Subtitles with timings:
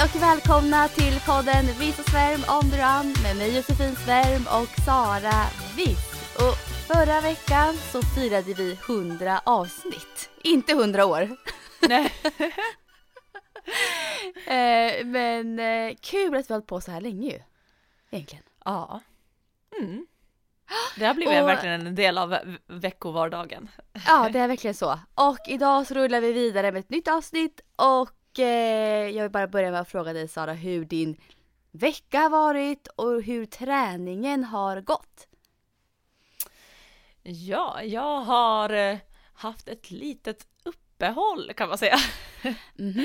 [0.00, 4.42] Hej och välkomna till podden Viss och Svärm on the run med mig Josefin Svärm
[4.62, 5.44] och Sara
[5.76, 6.34] Viss.
[6.34, 10.30] Och förra veckan så firade vi 100 avsnitt.
[10.42, 11.36] Inte 100 år.
[11.88, 12.12] Nej.
[14.46, 17.38] Eh, men eh, kul att vi har hållit på så här länge ju.
[18.10, 18.44] Egentligen.
[18.64, 19.00] Ja.
[19.80, 20.06] Mm.
[20.96, 23.70] Det har blivit Och- verkligen en del av ve- veckovardagen.
[24.06, 24.98] Ja, det är verkligen så.
[25.14, 29.46] Och idag så rullar vi vidare med ett nytt avsnitt och eh, jag vill bara
[29.48, 31.16] börja med att fråga dig Sara hur din
[31.70, 35.26] vecka har varit och hur träningen har gått.
[37.22, 38.98] Ja, jag har eh,
[39.34, 41.96] haft ett litet uppehåll kan man säga.
[42.74, 43.04] Mhm.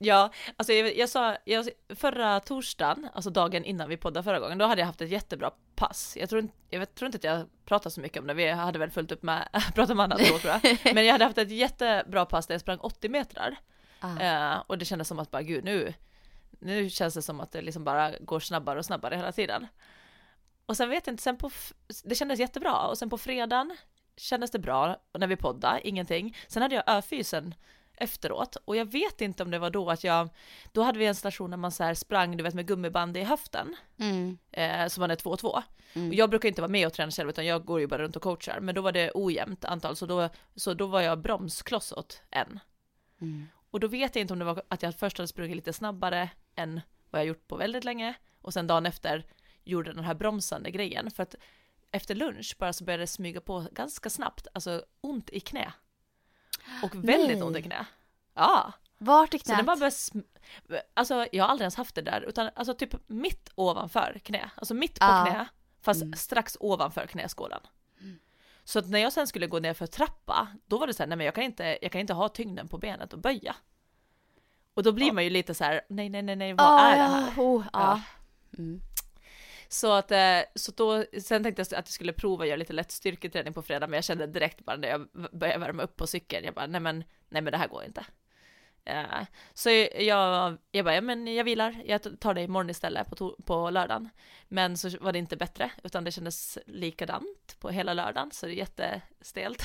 [0.00, 4.58] Ja, alltså jag, jag sa, jag, förra torsdagen, alltså dagen innan vi poddade förra gången,
[4.58, 6.16] då hade jag haft ett jättebra pass.
[6.20, 8.78] Jag tror, inte- jag tror inte att jag pratade så mycket om det, vi hade
[8.78, 10.78] väl fullt upp med att prata om annat då tror jag.
[10.94, 13.56] Men jag hade haft ett jättebra pass där jag sprang 80 meter.
[14.00, 14.18] Ah.
[14.20, 15.94] Eh, och det kändes som att bara gud nu,
[16.50, 19.66] nu känns det som att det liksom bara går snabbare och snabbare hela tiden.
[20.66, 21.50] Och sen vet jag inte, sen på,
[22.04, 23.76] det kändes jättebra och sen på fredagen
[24.16, 26.36] kändes det bra och när vi poddade, ingenting.
[26.48, 27.54] Sen hade jag öfysen
[28.00, 30.28] efteråt och jag vet inte om det var då att jag,
[30.72, 33.22] då hade vi en station där man så här sprang du vet med gummiband i
[33.22, 34.38] höften, Mm.
[34.52, 35.62] eh, som man är 2-2.
[35.94, 36.08] Mm.
[36.08, 38.16] Och jag brukar inte vara med och träna själv utan jag går ju bara runt
[38.16, 41.92] och coachar, men då var det ojämnt antal så då, så då var jag bromskloss
[41.92, 42.60] åt en.
[43.20, 43.46] Mm.
[43.70, 46.30] Och då vet jag inte om det var att jag först hade sprungit lite snabbare
[46.56, 49.26] än vad jag gjort på väldigt länge och sen dagen efter
[49.64, 51.34] gjorde den här bromsande grejen för att
[51.90, 55.72] efter lunch bara så började det smyga på ganska snabbt, alltså ont i knä.
[56.82, 57.42] Och väldigt Nej.
[57.42, 57.86] ont i knä.
[58.34, 59.66] Ja, Vart i så den knät?
[59.66, 64.20] bara började Alltså jag har aldrig ens haft det där utan alltså typ mitt ovanför
[64.24, 65.26] knä, alltså mitt på Ja.
[65.28, 65.46] knä
[65.80, 66.12] fast Mm.
[66.16, 67.60] strax ovanför knäskålen.
[68.68, 71.08] Så att när jag sen skulle gå ner för trappa, då var det så här,
[71.08, 73.56] nej men jag kan inte, jag kan inte ha tyngden på benet och böja.
[74.74, 76.96] Och då blir man ju lite så här, nej nej nej nej, vad Ah, är
[76.96, 77.32] det här?
[77.36, 77.78] ja, oh, ja.
[77.80, 78.02] Ja.
[78.58, 78.80] Mm.
[79.68, 82.72] Så att, eh, så då, sen tänkte jag att jag skulle prova att göra lite
[82.72, 86.06] lätt styrketräning på fredag, men jag kände direkt bara när jag började värma upp på
[86.06, 88.06] cykeln, jag bara, nej men, nej men det här går inte.
[88.84, 89.04] Eh,
[89.54, 93.42] så jag, jag bara, ja men jag vilar, jag tar det imorgon istället på, to-
[93.42, 94.08] på lördagen.
[94.48, 98.52] Men så var det inte bättre, utan det kändes likadant på hela lördagen, så det
[98.52, 99.62] är jättestelt.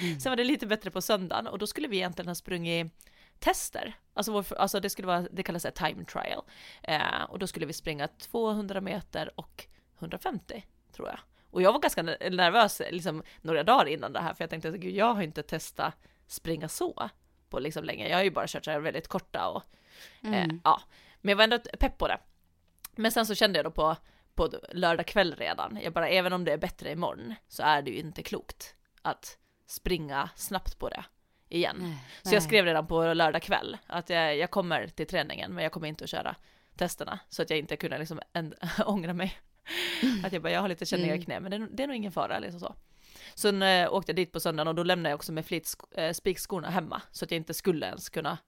[0.00, 0.20] Mm.
[0.20, 2.92] Sen var det lite bättre på söndagen och då skulle vi egentligen ha sprungit
[3.38, 3.94] tester.
[4.14, 6.42] Alltså, vår, alltså det skulle vara, det kallas ett time trial.
[6.82, 9.66] Eh, och då skulle vi springa 200 meter och
[9.98, 11.18] 150 tror jag.
[11.50, 14.68] Och jag var ganska ner- nervös liksom några dagar innan det här för jag tänkte
[14.68, 15.94] att gud, jag har inte testat
[16.26, 17.10] springa så
[17.50, 18.08] på liksom länge.
[18.08, 19.62] Jag har ju bara kört så här väldigt korta och
[20.24, 20.60] eh, Mm.
[20.64, 20.82] ja,
[21.20, 22.18] men jag var ändå pepp på det.
[22.96, 23.96] Men sen så kände jag då på,
[24.34, 27.90] på lördag kväll redan, jag bara även om det är bättre imorgon så är det
[27.90, 31.04] ju inte klokt att springa snabbt på det
[31.48, 31.76] igen.
[31.80, 32.34] Nej, Så nej.
[32.34, 35.88] jag skrev redan på lördag kväll att jag, jag kommer till träningen men jag kommer
[35.88, 36.36] inte att köra
[36.76, 38.54] testerna så att jag inte kunde liksom en,
[38.86, 39.38] ångra mig.
[40.24, 41.24] Att jag bara, jag har lite känningar i Mm.
[41.24, 42.74] knä men det, det är nog ingen fara liksom så.
[43.34, 46.12] Sen äh, åkte jag dit på söndagen och då lämnade jag också med flit äh,
[46.12, 48.38] spikskorna hemma så att jag inte skulle ens kunna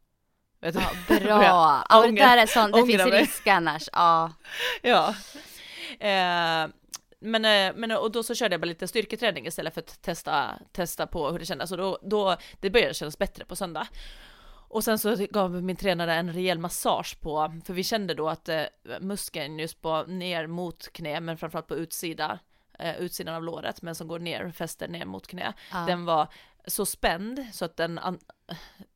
[0.60, 0.90] vet Ja,
[1.20, 1.84] bra.
[1.88, 3.20] Ja, det där är sånt, det finns mig.
[3.20, 3.88] risk annars.
[3.92, 4.32] Ja.
[4.82, 5.14] Ja.
[6.00, 6.68] Eh,
[7.20, 10.58] men, eh, men och då så körde jag bara lite styrketräning istället för att testa,
[10.72, 11.72] testa på hur det kändes.
[11.72, 13.86] Och då, då, det började kännas bättre på söndag.
[14.68, 18.48] Och sen så gav min tränare en rejäl massage på, för vi kände då att
[18.48, 18.62] eh,
[19.00, 22.38] muskeln just på ner mot knä, men framförallt på utsida,
[22.82, 25.78] eh, utsidan av låret, men som går ner, fäster ner mot knä, Ja.
[25.86, 26.28] den var
[26.66, 28.00] så spänd så att den,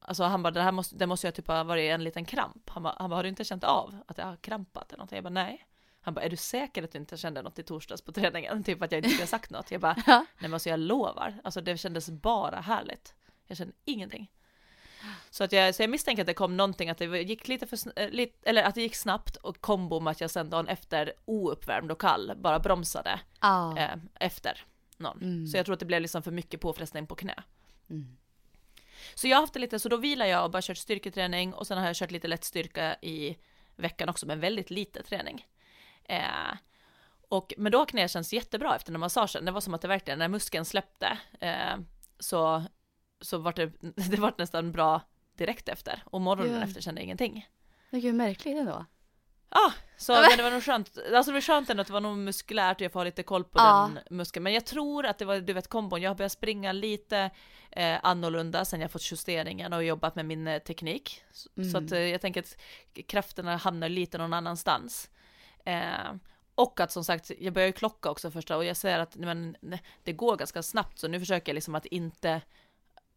[0.01, 2.71] alltså han bara, det här måste, det måste ju typ ha varit en liten kramp.
[2.71, 5.17] Han bara, han bara, har du inte känt av att jag har krampat eller någonting?
[5.17, 5.67] Jag bara, nej.
[6.01, 8.65] Han bara, är du säker att du inte kände något i torsdags på träningen?
[8.65, 9.71] Typ att jag inte skulle ha sagt något.
[9.71, 11.41] Jag bara, nej men alltså jag lovar.
[11.45, 13.15] Alltså det kändes bara härligt.
[13.47, 14.31] Jag kände ingenting.
[15.31, 17.79] Så, att jag, så jag misstänker att det kom någonting, att det gick lite för,
[17.97, 21.13] eh, lite, eller att det gick snabbt och kombo med att jag sen dagen efter
[21.25, 23.79] ouppvärmd och kall bara bromsade Ja.
[23.79, 24.65] eh, efter
[24.97, 25.23] någon.
[25.23, 25.47] Mm.
[25.47, 27.43] Så jag tror att det blev liksom för mycket påfrestning på knä.
[27.91, 28.17] Mm.
[29.15, 31.67] Så jag har haft det lite, så då vilar jag och bara kört styrketräning och
[31.67, 33.37] sen har jag kört lite lätt styrka i
[33.77, 35.47] veckan också, men väldigt lite träning.
[36.05, 36.55] Eh,
[37.29, 39.45] och, men då har knä känts jättebra efter den massagen.
[39.45, 41.77] Det var som att det verkligen, när muskeln släppte, eh,
[42.19, 42.65] så
[43.21, 43.73] så var det,
[44.11, 45.01] det var nästan bra
[45.37, 46.63] direkt efter och morgonen Ja.
[46.63, 47.49] efter kände jag ingenting.
[47.91, 48.85] Men gud märkligt ändå.
[49.51, 52.01] Ja, så men det var nog skönt, alltså det var skönt ändå att det var
[52.01, 53.91] nog muskulärt och jag får ha lite koll på Ja.
[53.95, 54.43] den muskeln.
[54.43, 57.31] Men jag tror att det var, du vet kombon, jag har börjat springa lite
[57.71, 61.23] eh, annorlunda sen jag fått justeringen och jobbat med min eh, teknik.
[61.33, 62.57] Så, så att eh, jag tänker att
[63.07, 65.11] krafterna hamnar lite någon annanstans.
[65.65, 66.13] Eh,
[66.55, 69.57] och att som sagt, jag börjar ju klocka också första och jag säger att men,
[70.05, 72.41] det går ganska snabbt så nu försöker jag liksom att inte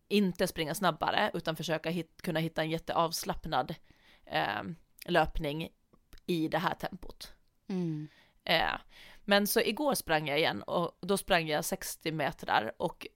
[0.09, 3.75] inte springa snabbare utan försöka hit, kunna hitta en jätteavslappnad
[4.25, 4.63] eh,
[5.06, 5.69] löpning
[6.25, 7.33] i det här tempot.
[7.67, 8.07] Mm.
[8.44, 8.73] Eh,
[9.25, 13.07] men så igår sprang jag igen och då sprang jag 60 meter och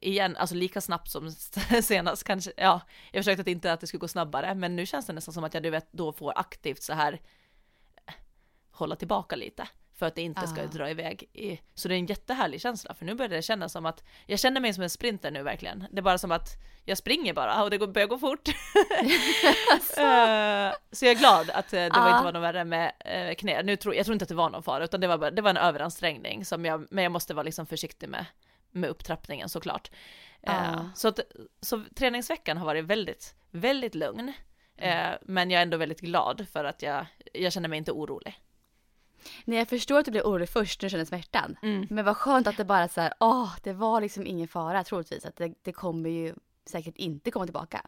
[0.00, 1.30] igen, alltså lika snabbt som
[1.82, 2.80] senast kanske, ja,
[3.12, 5.44] jag försökte att inte att det skulle gå snabbare, men nu känns det nästan som
[5.44, 7.20] att jag du vet, då får aktivt så här
[8.06, 8.14] eh,
[8.70, 10.66] hålla tillbaka lite för att det inte ska Ah.
[10.66, 11.28] dra iväg.
[11.32, 14.38] I, så det är en jättehärlig känsla, för nu börjar det kännas som att jag
[14.38, 15.86] känner mig som en sprinter nu verkligen.
[15.90, 16.48] Det är bara som att
[16.84, 18.48] jag springer bara och det går- börjar gå fort.
[19.96, 22.92] Eh, så jag är glad att eh, det var inte var något värre med
[23.28, 23.62] uh, knä.
[23.62, 25.42] Nu tror, jag tror inte att det var någon fara, utan det var, bara, det
[25.42, 28.26] var en överansträngning som jag, men jag måste vara liksom försiktig med,
[28.70, 29.90] med upptrappningen såklart.
[30.42, 30.90] Eh, Ja.
[30.94, 31.20] så, att,
[31.60, 34.32] så träningsveckan har varit väldigt, väldigt lugn.
[34.76, 38.38] Eh, men jag är ändå väldigt glad för att jag, jag känner mig inte orolig.
[39.44, 41.56] Nej jag förstår att du blev orolig först när du kände smärtan.
[41.62, 41.86] Mm.
[41.90, 45.24] Men vad skönt att det bara så här, åh, det var liksom ingen fara troligtvis.
[45.24, 46.34] Att det, det kommer ju
[46.66, 47.86] säkert inte komma tillbaka.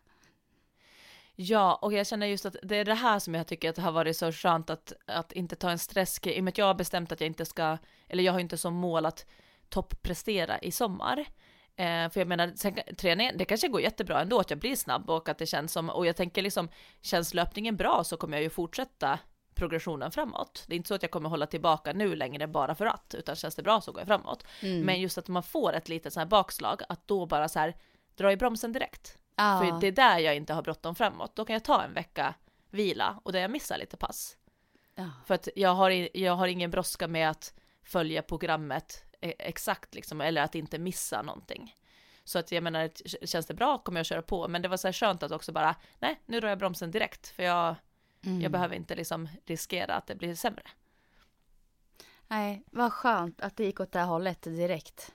[1.38, 3.82] Ja, och jag känner just att det är det här som jag tycker att det
[3.82, 6.66] har varit så skönt att, att inte ta en stress i och med att jag
[6.66, 7.78] har bestämt att jag inte ska,
[8.08, 9.26] eller jag har inte som mål att
[9.68, 11.18] topprestera i sommar.
[11.76, 15.10] Eh, för jag menar, sen, träningen, det kanske går jättebra ändå att jag blir snabb
[15.10, 16.68] och att det känns som, och jag tänker liksom,
[17.00, 19.18] känns löpningen bra så kommer jag ju fortsätta
[19.56, 20.64] progressionen framåt.
[20.66, 23.36] Det är inte så att jag kommer hålla tillbaka nu längre bara för att, utan
[23.36, 24.44] känns det bra så går jag framåt.
[24.60, 24.80] Mm.
[24.80, 27.76] Men just att man får ett litet så här bakslag, att då bara så här
[28.14, 29.18] dra i bromsen direkt.
[29.36, 29.60] ja.
[29.60, 31.36] För det är där jag inte har bråttom framåt.
[31.36, 32.34] Då kan jag ta en vecka
[32.70, 34.36] vila och där jag missar lite pass.
[34.94, 35.10] ja.
[35.26, 37.54] För att jag har, jag har ingen brådska med att
[37.84, 41.76] följa programmet eh, exakt liksom, eller att inte missa någonting.
[42.24, 42.90] Så att jag menar,
[43.26, 45.52] känns det bra kommer jag köra på, men det var så här skönt att också
[45.52, 47.74] bara, nej, nu drar jag bromsen direkt, för jag,
[48.24, 48.40] Mm.
[48.40, 50.62] jag behöver inte liksom riskera att det blir sämre.
[52.28, 55.12] Nej, vad skönt att det gick åt det här hållet direkt.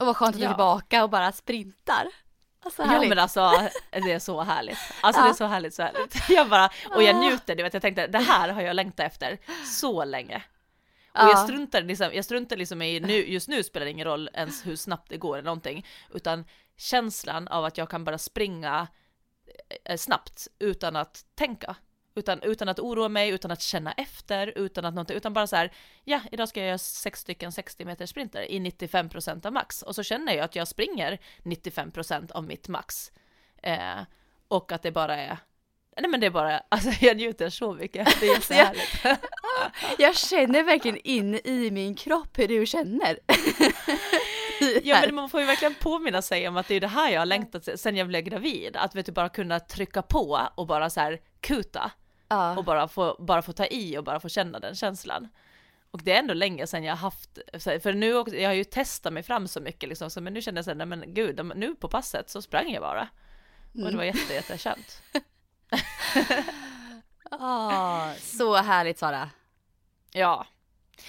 [0.00, 0.52] Och vad skönt att du är Ja.
[0.54, 2.06] tillbaka och bara sprintar.
[2.60, 3.50] Alltså Ja men alltså,
[3.90, 4.78] det är så härligt.
[5.02, 5.24] Alltså Ja.
[5.24, 6.16] det är så härligt, så härligt.
[6.28, 7.20] Jag bara, och jag Ah.
[7.20, 10.36] njuter, du vet, jag tänkte, det här har jag längtat efter så länge.
[11.08, 11.28] Och Ja.
[11.28, 14.66] jag struntar liksom, jag struntar liksom i, nu, just nu spelar det ingen roll ens
[14.66, 16.44] hur snabbt det går eller någonting, utan
[16.76, 18.88] känslan av att jag kan bara springa
[19.84, 21.76] eh, snabbt utan att tänka.
[22.16, 25.56] Utan, utan att oroa mig, utan att känna efter, utan att någonting, utan bara så
[25.56, 25.72] här,
[26.04, 29.82] ja, idag ska jag göra sex stycken 60 meter sprinter i 95% av max.
[29.82, 33.12] Och så känner jag att jag springer 95% av mitt max.
[33.62, 34.00] Eh,
[34.48, 35.38] och att det bara är,
[36.00, 39.04] nej men det är bara, alltså jag njuter så mycket, det är jag- jättehärligt.
[39.98, 43.18] Jag känner verkligen in i min kropp hur du känner.
[44.82, 47.20] Ja men man får ju verkligen påminna sig om att det är det här jag
[47.20, 50.90] har längtat sen jag blev gravid, att vet du bara kunna trycka på och bara
[50.90, 51.90] så här kuta
[52.34, 52.56] ja.
[52.56, 55.28] och bara få, bara få ta i och bara få känna den känslan.
[55.90, 57.38] Och det är ändå länge sedan jag haft,
[57.82, 60.42] för nu också, jag har ju testat mig fram så mycket liksom, så, men nu
[60.42, 63.08] känner jag såhär, nej men gud, nu på passet så sprang jag bara.
[63.84, 65.02] Och det var jätte, jätteskönt.
[67.30, 69.30] Ah, så härligt Sara.
[70.12, 70.46] Ja.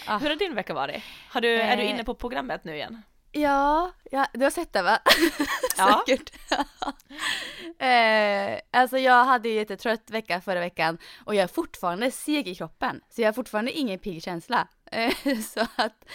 [0.08, 0.18] Ah.
[0.18, 1.04] Hur har din vecka varit?
[1.30, 1.90] Har du, är du Eh.
[1.90, 3.02] inne på programmet nu igen?
[3.38, 5.00] Ja, ja, du har sett det va?
[5.78, 6.04] Ja.
[6.08, 6.32] Säkert.
[7.82, 12.56] eh, alltså jag hade ju jättetrött vecka förra veckan och jag är fortfarande seg i
[12.56, 13.02] kroppen.
[13.10, 14.68] Så jag har fortfarande ingen pigg känsla.
[14.92, 15.14] Eh,
[15.54, 16.06] så att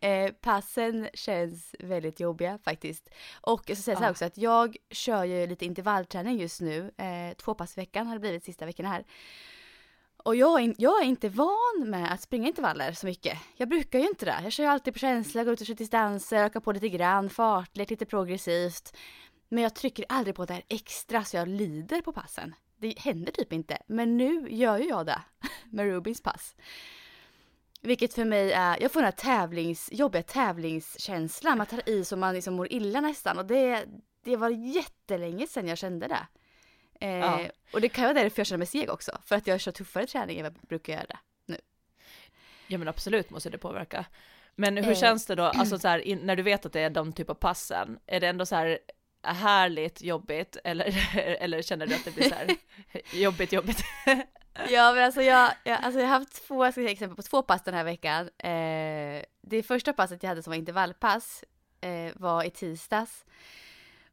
[0.00, 3.08] eh, passen känns väldigt jobbiga faktiskt.
[3.40, 4.10] Och jag så här Ja.
[4.10, 6.90] också att jag kör ju lite intervallträning just nu.
[6.96, 9.04] Eh, två pass i veckan har det blivit sista veckan här.
[10.24, 13.38] Och jag är, jag är inte van med att springa intervaller så mycket.
[13.56, 14.40] Jag brukar ju inte det.
[14.42, 17.30] Jag kör ju alltid på känsla, går ut och kör distanser, ökar på lite grann,
[17.30, 18.96] fartlek, lite progressivt.
[19.48, 22.54] Men jag trycker aldrig på det här extra så jag lider på passen.
[22.78, 23.78] Det händer typ inte.
[23.86, 25.22] Men nu gör ju jag det
[25.70, 26.56] med Rubins pass.
[27.82, 31.58] Vilket för mig är, jag får den här tävlings, jobbiga tävlingskänslan.
[31.58, 33.38] Man tar i så man liksom mår illa nästan.
[33.38, 33.84] Och det,
[34.24, 36.26] det var jättelänge sedan jag kände det.
[37.00, 37.40] Eh, Ja.
[37.72, 39.18] Och det kan vara därför jag känner mig seg också.
[39.24, 41.18] För att jag kör tuffare träning än vad jag brukar göra.
[42.66, 44.04] Ja men absolut måste det påverka.
[44.54, 44.98] Men hur Eh.
[44.98, 47.34] känns det då, alltså så här, när du vet att det är de typ av
[47.34, 48.78] passen, är det ändå så här
[49.22, 52.56] härligt, jobbigt eller, eller känner du att det blir så här
[53.20, 53.82] jobbigt, jobbigt?
[54.68, 57.22] Ja men alltså jag, jag, alltså jag har haft två jag ska säga exempel på
[57.22, 58.28] två pass den här veckan.
[58.38, 61.44] Eh, det första passet jag hade som var intervallpass
[61.80, 63.24] eh, var i tisdags.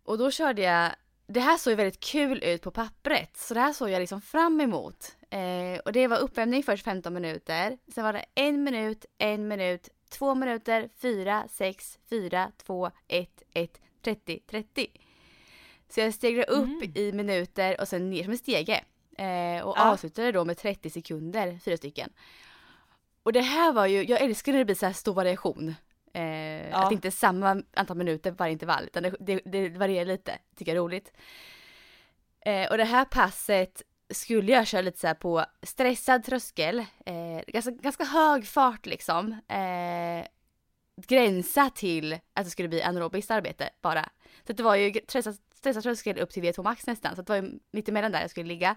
[0.03, 0.91] Och då körde jag,
[1.27, 4.21] det här såg ju väldigt kul ut på pappret, så det här såg jag liksom
[4.21, 5.15] fram emot.
[5.29, 9.89] Eh, och det var uppvärmning först 15 minuter, sen var det en minut, en minut,
[10.09, 14.87] två minuter, fyra, sex, fyra, två, ett, ett, 30, 30.
[15.89, 16.91] Så jag stegrade upp Mm.
[16.95, 18.83] i minuter och sen ner som en stege.
[19.17, 19.91] Eh, och Ja.
[19.91, 22.09] avslutade då med 30 sekunder, fyra stycken.
[23.23, 25.75] Och det här var ju, jag älskar när det blir så här stor variation.
[26.17, 26.77] Eh, Ja.
[26.77, 30.39] Att det inte är samma antal minuter varje intervall, utan det, det, det varierar lite.
[30.55, 31.13] Tycker jag är roligt.
[32.45, 37.41] Eh, och det här passet skulle jag köra lite så här på stressad tröskel, eh,
[37.47, 39.31] ganska, ganska hög fart liksom.
[39.47, 40.27] Eh,
[41.07, 44.09] gränsa till att det skulle bli anaerobiskt arbete bara.
[44.47, 47.41] Så det var ju stressad, stressad tröskel upp till V2 max nästan, så det var
[47.41, 48.75] ju mitt emellan där jag skulle ligga.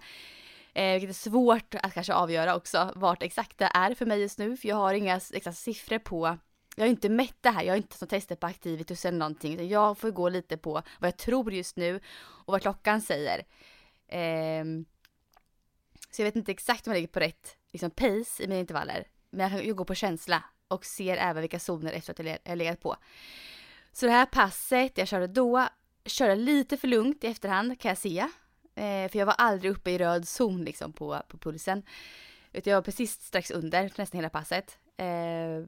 [0.75, 4.39] Eh, vilket är svårt att kanske avgöra också vart exakt det är för mig just
[4.39, 6.39] nu, för jag har inga exakta siffror på
[6.77, 9.55] jag har inte mätt det här, jag har inte som tester på Activitus eller någonting.
[9.55, 13.45] utan Jag får gå lite på vad jag tror just nu och vad klockan säger.
[14.09, 14.85] Ehm,
[16.11, 19.07] så jag vet inte exakt om jag ligger på rätt liksom, pace i mina intervaller.
[19.31, 22.39] Men jag kan ju gå på känsla och ser även vilka zoner efter att jag
[22.45, 22.97] jag legat på.
[23.93, 25.69] Så det här passet jag körde då,
[26.05, 28.19] körde lite för lugnt i efterhand kan jag se.
[28.75, 31.83] Eh, för jag var aldrig uppe i röd zon liksom på, på pulsen.
[32.53, 34.79] Utan jag var precis strax under nästan hela passet.
[34.97, 35.67] Eh,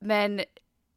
[0.00, 0.40] men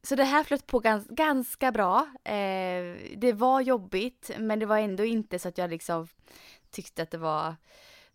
[0.03, 2.07] så det här flöt på gans, ganska bra.
[2.23, 6.07] Eh, det var jobbigt men det var ändå inte så att jag liksom
[6.71, 7.55] tyckte att det var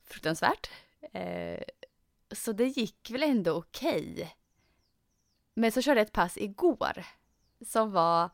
[0.05, 0.71] fruktansvärt.
[1.13, 1.63] Eh,
[2.33, 4.35] så det gick väl ändå okej.
[5.55, 7.05] Men så körde jag ett pass igår
[7.67, 8.31] som var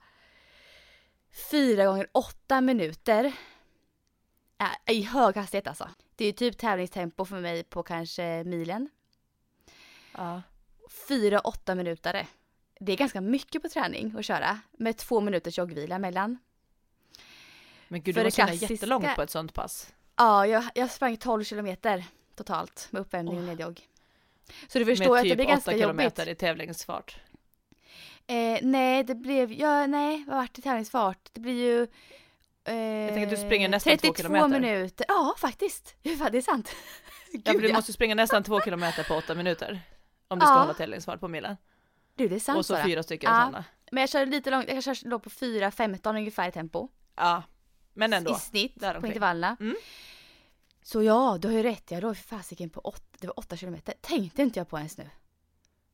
[1.51, 3.25] fyra gånger åtta minuter.
[4.59, 5.89] Äh, I hög hastighet alltså.
[6.17, 8.89] Det är ju typ tävlingstempo för mig på kanske milen.
[10.13, 10.43] Ja.
[11.09, 12.27] Fyra åtta minuter.
[12.81, 16.39] Det är ganska mycket på träning att köra med två minuters joggvila mellan.
[17.89, 19.93] Men gud, För du måste klassiska- jättelångt på ett sånt pass.
[20.17, 22.05] Ja, jag, jag sprang 12 kilometer
[22.35, 23.81] totalt med uppvärmning och nedjogg.
[24.69, 25.83] Så du förstår Med att det typ blir ganska 8 jobbigt.
[25.85, 27.17] kilometer i tävlingsfart.
[28.27, 31.19] Eh, nej, det blev, ja, nej, vad vart det tävlingsfart?
[31.33, 31.83] Det blir ju...
[32.65, 34.49] Eh, Jag tänker att du springer nästan två 32 kilometer.
[34.61, 35.07] minuter.
[35.09, 35.95] Ja, faktiskt.
[36.03, 36.71] Ja, det är sant.
[37.33, 37.75] Ja, för Gud, du ja.
[37.75, 39.81] måste springa nästan två kilometer på åtta minuter.
[40.29, 40.59] Om du ska Ja.
[40.61, 41.57] hålla tävlingsfart på milen.
[42.15, 42.85] Du, det är sant Och så Sara.
[42.85, 43.41] fyra stycken Ja.
[43.41, 43.65] sådana.
[43.93, 46.89] Men jag körde lite långt, jag kanske låg på 4.15 ungefär i tempo.
[47.17, 47.43] Ja,
[47.95, 48.31] men ändå.
[48.33, 49.11] I snitt på däromkring.
[49.13, 49.57] intervallerna.
[49.61, 49.77] Mm.
[50.83, 51.91] Så ja, du har ju rätt.
[51.91, 53.95] Jag låg för fasiken på 8, det var 8 kilometer.
[54.01, 55.11] Tänkte inte jag på ens nu.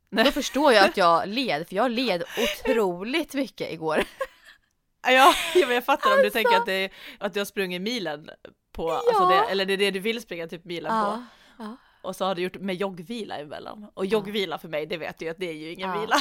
[0.08, 0.24] Nej.
[0.24, 4.04] Då förstår jag att jag led, för jag led otroligt mycket igår.
[5.02, 5.10] Ja,
[5.54, 6.36] ja, men jag fattar om du Alltså.
[6.38, 8.30] tänker att, det att du har sprungit milen
[8.72, 11.24] på, alltså det, eller det är det du vill springa typ milen på.
[11.58, 11.76] ja.
[12.02, 13.86] Och så har du gjort med joggvila emellan.
[13.94, 16.00] Och joggvila för mig, det vet du ju att det är ju ingen Ja.
[16.00, 16.16] vila.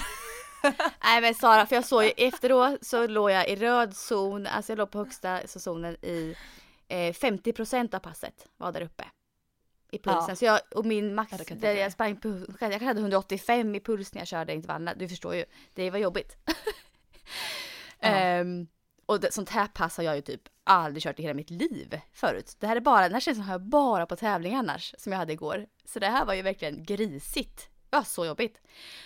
[1.03, 4.71] Nej men Sara, för jag såg ju efteråt så låg jag i röd zon, alltså
[4.71, 6.35] jag låg på högsta zonen i
[6.87, 9.03] eh, 50% av passet var där uppe.
[9.91, 10.25] I pulsen.
[10.29, 10.35] Ja.
[10.35, 14.13] Så jag, och min max, Ja, där jag sprang på, jag hade 185 i puls
[14.13, 14.93] när jag körde intervallerna.
[14.93, 16.35] Du förstår ju, det var jobbigt.
[16.45, 16.53] Ja.
[18.07, 18.67] Ehm,
[19.05, 22.01] och det, sånt här pass har jag ju typ aldrig kört i hela mitt liv
[22.13, 22.55] förut.
[22.59, 25.19] Det här är bara, den här känslan har jag bara på tävling annars, som jag
[25.19, 25.65] hade igår.
[25.85, 27.69] Så det här var ju verkligen grisigt.
[27.89, 28.61] Det var så jobbigt.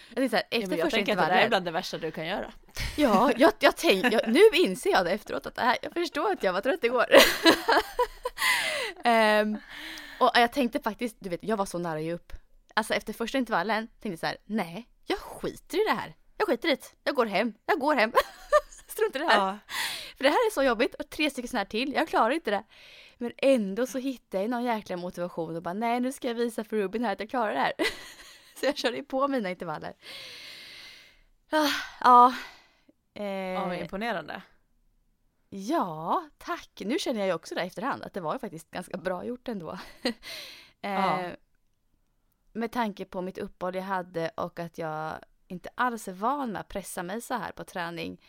[0.10, 1.66] Jag tänkte så här, Ja, efter men jag första tänker att det där är bland
[1.66, 2.54] det värsta du kan göra.
[2.98, 6.44] Ja, jag, jag tänkte, nu inser jag det efteråt att det här, jag förstår att
[6.44, 7.06] jag var trött igår.
[9.04, 9.58] Ehm,
[10.20, 12.34] och jag tänkte faktiskt, du vet, jag var så nära att ge upp.
[12.74, 16.16] Alltså efter första intervallen tänkte jag så här, nej, jag skiter i det här.
[16.38, 16.94] Jag skiter i det.
[17.04, 18.14] Jag går hem, jag går hem.
[18.88, 19.48] Struntar i det här.
[19.48, 19.58] Ja.
[20.18, 22.52] För det här är så jobbigt och tre stycken sådana här till, jag klarar inte
[22.52, 22.64] det.
[23.18, 26.64] Men ändå så hittade jag någon jäkla motivation och bara nej nu ska jag visa
[26.64, 27.74] för Rubin här att jag klarar det här.
[28.60, 29.94] så jag körde på mina intervaller.
[31.52, 31.68] Ah,
[32.02, 32.34] Ja.
[33.14, 34.42] Eh, Ja, imponerande.
[35.50, 36.82] ja, tack.
[36.86, 39.48] Nu känner jag ju också det efterhand att det var ju faktiskt ganska bra gjort
[39.48, 39.78] ändå.
[40.82, 41.30] eh, Ja.
[42.54, 45.14] Med tanke på mitt uppehåll jag hade och att jag
[45.48, 48.22] inte alls är van med att pressa mig så här på träning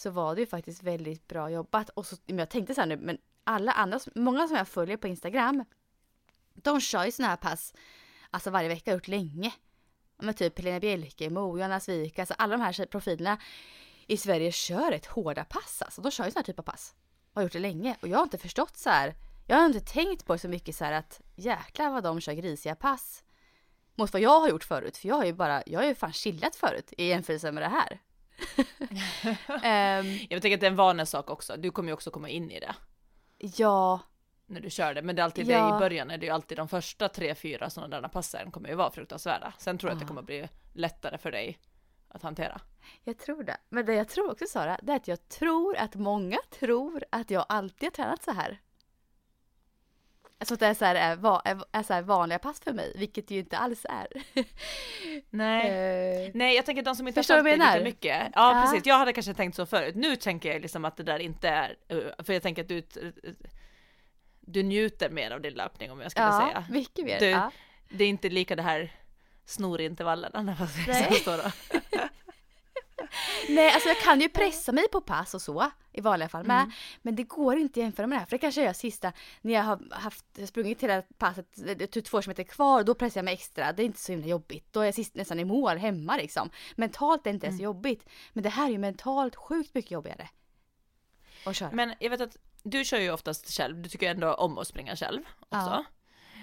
[0.00, 1.88] så var det ju faktiskt väldigt bra jobbat.
[1.88, 4.96] Och så, men jag tänkte så här nu, men alla andra, många som jag följer
[4.96, 5.64] på Instagram,
[6.54, 7.74] de kör ju sådana här pass
[8.30, 9.52] alltså varje vecka, har gjort länge.
[10.18, 13.38] Men typ Helena Bjelkemo, Johanna Svik, alltså alla de här profilerna
[14.06, 16.02] i Sverige kör ett hårda pass alltså.
[16.02, 16.94] De kör ju sådana här typ av pass.
[17.32, 17.96] Och har gjort det länge.
[18.02, 19.14] Och jag har inte förstått så här.
[19.46, 22.74] Jag har inte tänkt på så mycket så här att jäklar vad de kör grisiga
[22.74, 23.24] pass.
[23.94, 24.96] Mot vad jag har gjort förut.
[24.96, 27.68] För jag har ju bara, jag har ju fan chillat förut i jämförelse med det
[27.68, 28.00] här.
[29.62, 31.56] Ehm, Jag tänker att det är en vanesak också.
[31.56, 32.74] Du kommer ju också komma in i det
[33.56, 34.00] ja,
[34.46, 35.02] när du kör det.
[35.02, 35.70] Men det är alltid Ja.
[35.70, 38.68] det i början är det ju alltid de första tre, fyra sådana där passen kommer
[38.68, 39.52] ju vara fruktansvärda.
[39.58, 41.58] Sen tror jag att det kommer bli lättare för dig
[42.08, 42.60] att hantera.
[43.04, 43.56] Jag tror det.
[43.68, 47.30] Men det jag tror också Sara, det är att jag tror att många tror att
[47.30, 48.60] jag alltid har tränat så här.
[50.40, 53.34] Alltså att det är så här, är, är, så vanliga pass för mig, vilket det
[53.34, 54.06] ju inte alls är.
[55.30, 55.66] Nej.
[56.26, 58.30] Eh, Nej jag tänker de som inte har följt vad dig lika mycket.
[58.34, 58.62] Ja, Ja.
[58.62, 59.94] precis, jag hade kanske tänkt så förut.
[59.94, 62.82] Nu tänker jag liksom att det där inte är, eh, för jag tänker att du,
[64.40, 66.64] du njuter mer av din löpning om jag skulle ja, säga.
[66.70, 67.18] mycket mer.
[67.20, 67.50] Du- ja.
[67.88, 68.92] Det är inte lika det här
[69.44, 70.56] snorintervallerna
[71.06, 71.52] som står och...
[73.48, 76.62] Nej, alltså jag kan ju pressa mig på pass och så i vanliga fall med.
[76.62, 76.70] Mm.
[77.02, 78.26] Men det går inte att jämföra med det här.
[78.26, 81.46] För det kanske jag gör sista, när jag har haft, sprungit hela passet,
[81.92, 83.72] typ två kilometer kvar, då pressar jag mig extra.
[83.72, 84.72] Det är inte så himla jobbigt.
[84.72, 86.50] Då är jag sist, nästan i mål hemma liksom.
[86.76, 88.08] Mentalt är det inte ens så jobbigt.
[88.32, 90.28] Men det här är ju mentalt sjukt mycket jobbigare.
[91.44, 91.70] Att köra.
[91.72, 94.96] Men jag vet att du kör ju oftast själv, du tycker ändå om att springa
[94.96, 95.70] själv också.
[95.70, 95.84] Ja.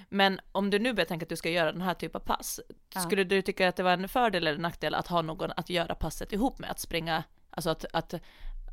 [0.09, 2.59] Men om du nu börjar tänka att du ska göra den här typen av pass,
[2.93, 3.01] Ja.
[3.01, 5.69] skulle du tycka att det var en fördel eller en nackdel att ha någon att
[5.69, 8.13] göra passet ihop med, att springa, alltså att, att,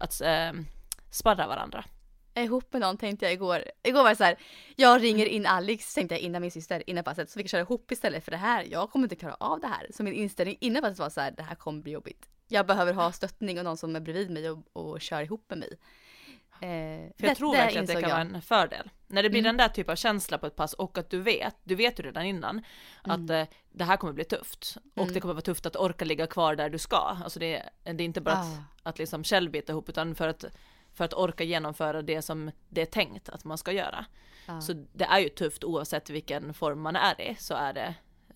[0.00, 0.66] att ähm,
[1.10, 1.84] sparra varandra?
[2.34, 3.64] Ihop med någon tänkte jag igår.
[3.82, 4.36] Igår var det så här,
[4.76, 7.30] jag ringer in Alex tänkte jag innan min syster, innan passet.
[7.30, 8.66] Så vi kan köra ihop istället för det här.
[8.70, 9.86] Jag kommer inte klara av det här.
[9.90, 12.28] Så min inställning innan passet var så här, det här kommer bli jobbigt.
[12.48, 15.58] Jag behöver ha stöttning och någon som är bredvid mig och, och kör ihop med
[15.58, 15.78] mig.
[16.60, 18.08] Eh, För jag tror verkligen att det kan jag.
[18.10, 18.90] vara en fördel.
[19.06, 19.48] När det blir Mm.
[19.48, 22.02] den där typen av känsla på ett pass och att du vet, du vet ju
[22.02, 22.64] redan innan
[23.02, 24.76] att eh, det här kommer bli tufft.
[24.96, 25.14] Och Mm.
[25.14, 26.96] det kommer vara tufft att orka ligga kvar där du ska.
[27.24, 28.62] Alltså det, är- det är inte bara att, Ah.
[28.88, 30.44] att liksom själv bita ihop utan för att,
[30.94, 34.04] för att orka genomföra det som det är tänkt att man ska göra.
[34.46, 34.60] Ja.
[34.60, 37.94] Så det är ju tufft oavsett vilken form man är i så är det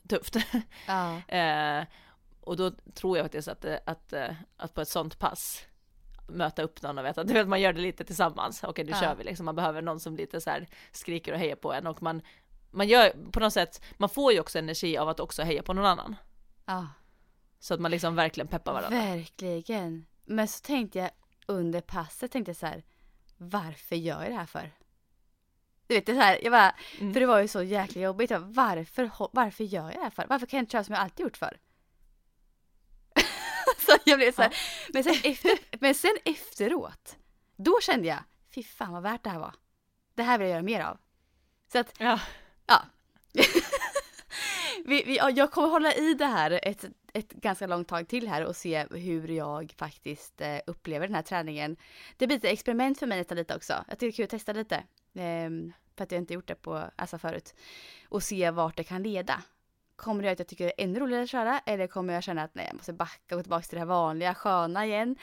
[0.08, 0.36] tufft.
[0.86, 1.20] Ja.
[1.28, 1.84] eh,
[2.40, 5.64] och då tror jag faktiskt att, det- att, eh, att på ett sånt pass
[6.28, 8.64] möta upp någon och veta du vet, man gör det lite tillsammans.
[8.64, 9.00] Okej, nu Ja.
[9.00, 9.46] kör vi liksom.
[9.46, 12.22] Man behöver någon som lite så här skriker och hejar på en och man,
[12.70, 15.72] man gör på något sätt, man får ju också energi av att också heja på
[15.72, 16.16] någon annan.
[16.66, 16.86] ja.
[17.60, 18.98] Så att man liksom verkligen peppar varandra.
[18.98, 20.06] Verkligen.
[20.24, 21.10] Men så tänkte jag
[21.46, 22.84] under passet tänkte jag så här,
[23.36, 24.70] varför gör jag det här för?
[25.86, 27.12] Du vet, det så här, jag bara, Mm.
[27.12, 28.30] för det var ju så jäkla jobbigt.
[28.30, 30.26] Jag, bara, varför, varför gör jag det här för?
[30.28, 31.58] Varför kan jag inte köra som jag alltid gjort för?
[33.78, 34.56] Så jag blev så här,
[34.92, 37.16] men, sen efter, men sen efteråt,
[37.56, 38.18] då kände jag,
[38.54, 39.54] fy fan vad värt det här var.
[40.14, 40.98] Det här vill jag göra mer av.
[41.72, 42.20] Så att, Ja,
[42.66, 42.82] Ja.
[44.84, 48.28] vi, vi, ja, jag kommer hålla i det här ett, ett ganska långt tag till
[48.28, 51.76] här och se hur jag faktiskt eh, upplever den här träningen.
[52.16, 53.84] Det blir ett experiment för mig nästan lite också.
[53.88, 54.84] Jag tycker det är kul att testa lite.
[55.14, 57.54] ehm, för att jag inte gjort det på Assa förut.
[58.08, 59.42] Och se vart det kan leda.
[59.98, 61.58] Kommer det att jag tycker det är ännu roligare att köra?
[61.66, 63.86] Eller kommer jag känna att nej, jag måste backa och gå tillbaka till det här
[63.86, 65.16] vanliga sköna igen?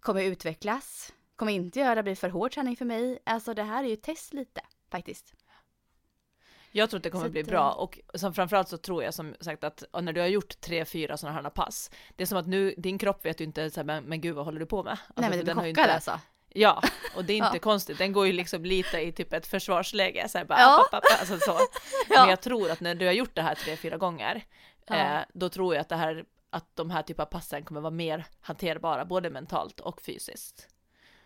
[0.00, 1.12] Kommer jag utvecklas?
[1.36, 3.18] Kommer jag inte göra det blir för hård träning för mig?
[3.26, 5.34] Alltså det här är ju ett test lite faktiskt.
[6.72, 9.02] jag tror att det kommer Så bli att, bra eh, och som framförallt så tror
[9.04, 12.26] jag som sagt att när du har gjort tre, fyra sådana här pass, det är
[12.26, 14.60] som att nu, din kropp vet ju inte så här, men, men gud vad håller
[14.60, 14.92] du på med?
[14.92, 16.20] Alltså, nej men du blir chockad inte- alltså.
[16.56, 16.82] Ja,
[17.16, 17.58] och det är inte Ja.
[17.58, 17.98] konstigt.
[17.98, 20.28] Den går ju liksom lite i typ ett försvarsläge.
[20.28, 20.80] Så här bara, Ja.
[20.80, 21.58] app, app, app, alltså så.
[22.10, 22.20] Ja.
[22.20, 24.44] Men jag tror att när du har gjort det här tre, fyra gånger,
[24.90, 27.90] eh, då tror jag att, det här, att de här typen av passen kommer vara
[27.90, 30.68] mer hanterbara, både mentalt och fysiskt.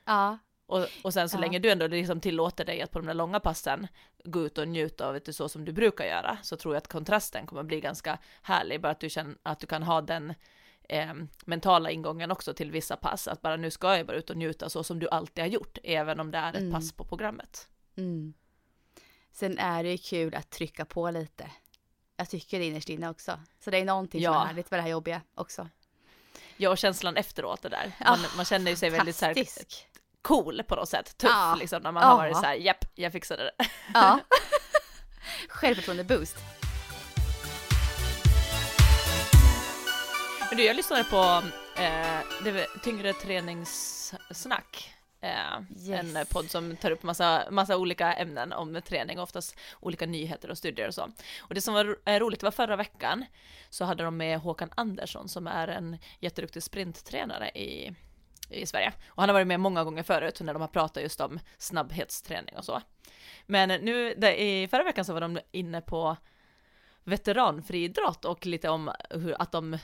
[0.05, 3.15] Ja, Och, och sen så länge du ändå liksom tillåter dig att på de där
[3.15, 3.87] långa passen
[4.25, 6.89] gå ut och njuta av det så som du brukar göra, så tror jag att
[6.89, 10.35] kontrasten kommer bli ganska härlig, bara att du känner att du kan ha den
[10.89, 11.15] eh,
[11.47, 14.69] mentala ingången också till vissa pass, att bara nu ska jag bara ut och njuta
[14.69, 16.73] så som du alltid har gjort, även om det är ett Mm.
[16.73, 17.69] pass på programmet.
[17.97, 18.35] Mm.
[19.33, 21.51] Sen är det ju kul att trycka på lite.
[22.17, 23.41] Jag tycker det innerst inne också.
[23.65, 24.43] Så det är någonting som Ja.
[24.43, 25.69] är härligt med det här jobbiga också.
[26.57, 27.93] Ja, och känslan efteråt det där.
[28.07, 29.35] Man, man känner ju sig väldigt så här,
[30.23, 31.57] cool på något sätt, tuff Ja.
[31.61, 32.09] liksom, när man Ja.
[32.09, 33.65] har varit så här, japp, jag fixade det.
[33.95, 34.21] Ja.
[35.49, 36.05] Självförtroende
[40.59, 41.43] du, jag lyssnade på
[41.83, 44.95] eh, tyngre träningssnack.
[45.21, 46.17] Eh, Yes.
[46.17, 50.59] En podd som tar upp massa, massa olika ämnen om träning, oftast olika nyheter och
[50.59, 51.09] studier och så.
[51.41, 53.25] Och det som var ro- eh, roligt var förra veckan
[53.71, 57.95] så hade de med Håkan Andersson som är en jätteduktig sprinttränare i,
[58.51, 58.93] i Sverige.
[59.09, 62.57] Och han har varit med många gånger förut när de har pratat just om snabbhetsträning
[62.57, 62.83] och så.
[63.47, 66.17] Men nu där, i förra veckan så var de inne på
[67.05, 69.79] veteranfriidrott och lite om hur att de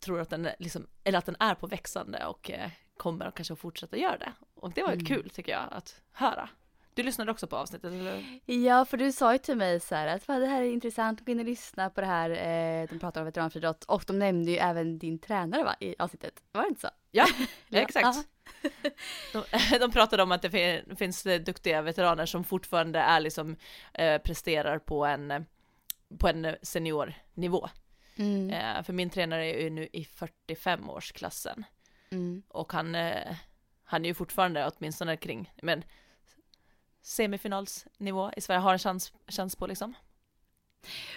[0.00, 3.56] tror att den, liksom, eller att den är på växande och eh, kommer att kanske
[3.56, 4.32] fortsätta göra det.
[4.54, 5.04] Och det var Mm.
[5.04, 6.48] kul tycker jag att höra.
[6.94, 10.06] Du lyssnade också på avsnittet, eller Ja, för du sa ju till mig så här
[10.06, 12.30] att "Fan, det här är intressant, gå in och lyssna på det här.
[12.30, 16.42] Eh, de pratar om veteranfriidrott och de nämnde ju även din tränare va, i avsnittet.
[16.52, 16.88] Var det inte så?
[17.10, 17.26] Ja,
[17.68, 17.78] Ja.
[17.80, 18.18] exakt.
[19.32, 19.44] De,
[19.78, 23.56] de pratade om att det fin- finns eh, duktiga veteraner som fortfarande är liksom,
[23.94, 25.40] eh, presterar på en, eh,
[26.18, 27.68] på en seniornivå.
[28.16, 28.50] Mm.
[28.50, 31.62] Eh, för min tränare är ju nu i 45-årsklassen.
[32.10, 32.42] Mm.
[32.48, 33.36] Och han, eh,
[33.84, 35.84] han är ju fortfarande åtminstone kring, men
[37.02, 39.94] semifinalsnivå i Sverige, har en chans, chans på liksom.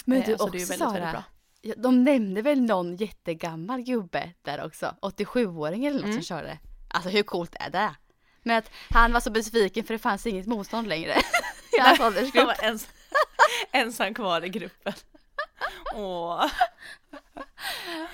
[0.06, 1.24] Men Eh, du så också väldigt, Sara, väldigt
[1.62, 4.96] ja, de nämnde väl någon jättegammal gubbe där också?
[5.02, 6.14] 87-åring eller något Mm.
[6.14, 6.60] som körde.
[6.88, 7.96] Alltså hur coolt är det?
[8.42, 11.12] Men att han var så besviken för det fanns inget motstånd längre
[11.78, 12.46] i hans Han åldersgrupp.
[12.46, 12.90] var ens,
[13.72, 14.94] ensam kvar i gruppen.
[15.96, 16.46] Åh.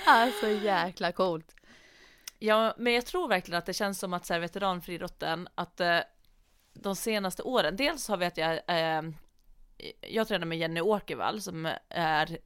[0.06, 1.56] Alltså jäkla coolt.
[2.40, 6.00] Ja, men jag tror verkligen att det känns som att så här, veteranfriidrotten, att eh,
[6.74, 9.02] de senaste åren, dels har vi att jag, eh,
[10.02, 12.38] jag tränar med Jenny Åkervall som är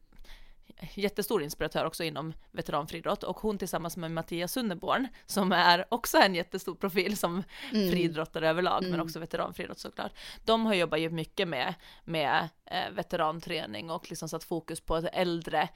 [0.94, 6.36] jättestor inspiratör också inom veteranfriidrott och hon tillsammans med Mattias Sunderborn som är också en
[6.36, 7.92] jättestor profil som Mm.
[7.92, 9.06] friidrottare överlag men Mm.
[9.06, 10.12] också veteranfriidrott såklart.
[10.46, 15.06] De har jobbat ju mycket med, med eh, veteranträning och liksom satt fokus på att
[15.14, 15.70] äldre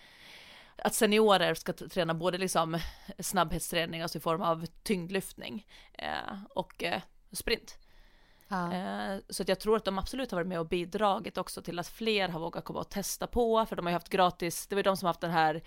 [0.84, 2.80] att seniorer ska träna både liksom
[3.20, 7.78] snabbhetsträning, alltså i form av tyngdlyftning eh, och eh, sprint.
[8.50, 8.74] Ja.
[8.74, 11.80] Eh, så att jag tror att de absolut har varit med och bidragit också till
[11.80, 14.76] att fler har vågat komma och testa på, för de har ju haft gratis, det
[14.76, 15.62] var ju de som haft den här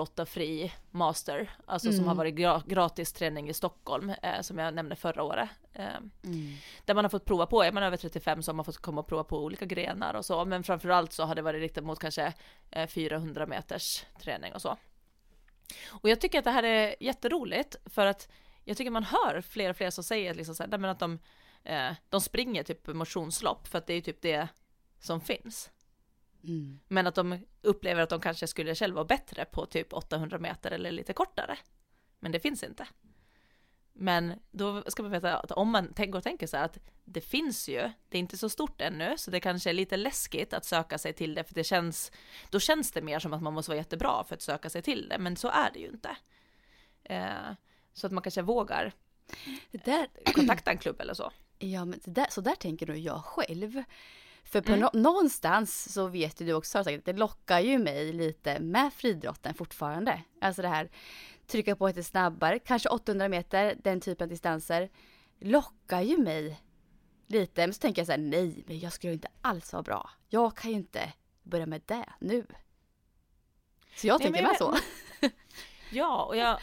[0.00, 2.08] 08 fri master, alltså som Mm.
[2.08, 5.48] har varit gra- gratis träning i Stockholm, eh, som jag nämnde förra året.
[5.72, 5.86] Eh,
[6.24, 6.54] Mm.
[6.84, 9.00] där man har fått prova på, är man över 35 så har man fått komma
[9.00, 11.98] och prova på olika grenar och så, men framförallt så har det varit riktat mot
[11.98, 12.32] kanske
[12.70, 14.76] eh, 400 meters träning och så.
[15.88, 18.28] Och jag tycker att det här är jätteroligt för att
[18.64, 20.98] jag tycker man hör fler och fler som säger liksom så här, nej, men att
[20.98, 21.18] de,
[21.66, 24.48] eh, de springer typ motionslopp för att det är typ det
[24.98, 25.70] som finns.
[26.44, 26.80] Mm.
[26.88, 30.70] Men att de upplever att de kanske skulle själva vara bättre på typ 800 meter
[30.70, 31.58] eller lite kortare.
[32.20, 32.86] Men det finns inte.
[33.92, 37.20] Men då ska man veta att om man tänker och tänker så här att det
[37.20, 40.64] finns ju, det är inte så stort ännu, så det kanske är lite läskigt att
[40.64, 42.12] söka sig till det, för det känns,
[42.50, 45.08] då känns det mer som att man måste vara jättebra för att söka sig till
[45.08, 46.16] det, men så är det ju inte.
[47.04, 47.52] Eh,
[47.92, 48.92] så att man kanske vågar
[50.34, 51.32] kontakta en klubb eller så.
[51.58, 53.82] Ja, men där, så där tänker nog jag själv.
[54.44, 54.80] För på Mm.
[54.80, 59.54] nå- någonstans så vet ju du också säkert, det lockar ju mig lite med friidrotten
[59.54, 60.22] fortfarande.
[60.40, 60.90] Alltså det här
[61.46, 64.90] trycka på lite snabbare, kanske 800 meter, den typen av distanser.
[65.40, 66.60] Lockar ju mig
[67.26, 67.60] lite.
[67.66, 70.10] Men så tänker jag så här, nej, men jag skulle inte alls vara bra.
[70.28, 72.46] Jag kan ju inte börja med det nu.
[73.96, 74.76] Så jag Nej, tänker men med så.
[75.90, 76.60] Ja, och jag,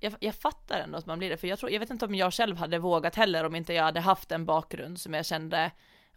[0.00, 2.14] jag, jag fattar ändå att man blir det, för jag, tror, jag vet inte om
[2.14, 5.70] jag själv hade vågat heller om inte jag hade haft en bakgrund som jag kände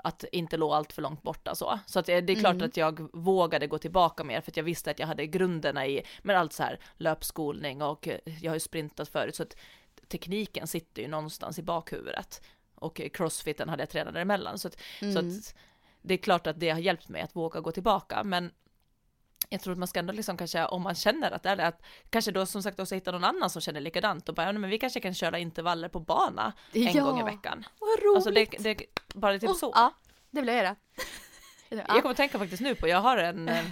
[0.03, 1.79] att inte låg allt för långt borta så.
[1.85, 2.65] Så att det, det är klart Mm.
[2.67, 6.01] att jag vågade gå tillbaka mer för att jag visste att jag hade grunderna i,
[6.21, 9.55] men allt så här löpskolning och eh, jag har ju sprintat förut så att
[10.07, 12.41] tekniken sitter ju någonstans i bakhuvudet.
[12.75, 15.27] Och crossfiten hade jag tränat däremellan så att, så Mm.
[15.29, 15.55] att
[16.01, 18.51] det är klart att det har hjälpt mig att våga gå tillbaka men
[19.49, 21.65] jag tror att man ska ändå liksom kanske, om man känner att det är det,
[21.67, 24.51] att kanske då som sagt också hitta någon annan som känner likadant och bara, ja,
[24.51, 27.65] men vi kanske kan köra intervaller på bana en Ja, gång i veckan.
[27.79, 28.15] Vad roligt!
[28.15, 28.31] Alltså
[28.63, 29.71] det, det bara typ Oh, så.
[29.75, 29.93] Ja,
[30.31, 30.75] det vill jag göra.
[31.69, 32.01] Jag Ja.
[32.01, 33.65] kommer att tänka faktiskt nu på, jag har en, eh,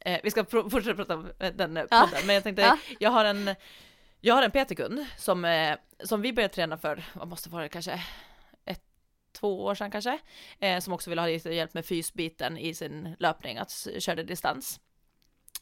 [0.00, 2.00] eh, vi ska pr- fortsätta prata om eh, den eh, Ja.
[2.10, 2.78] podden, men jag tänkte, Ja.
[3.00, 3.54] jag har en,
[4.20, 7.68] jag har en PT-kund som, eh, som vi började träna för, vad måste vara det
[7.68, 8.02] kanske,
[8.64, 8.82] ett,
[9.32, 10.18] två år sedan kanske,
[10.58, 14.80] eh, som också ville ha lite hjälp med fysbiten i sin löpning, att köra distans.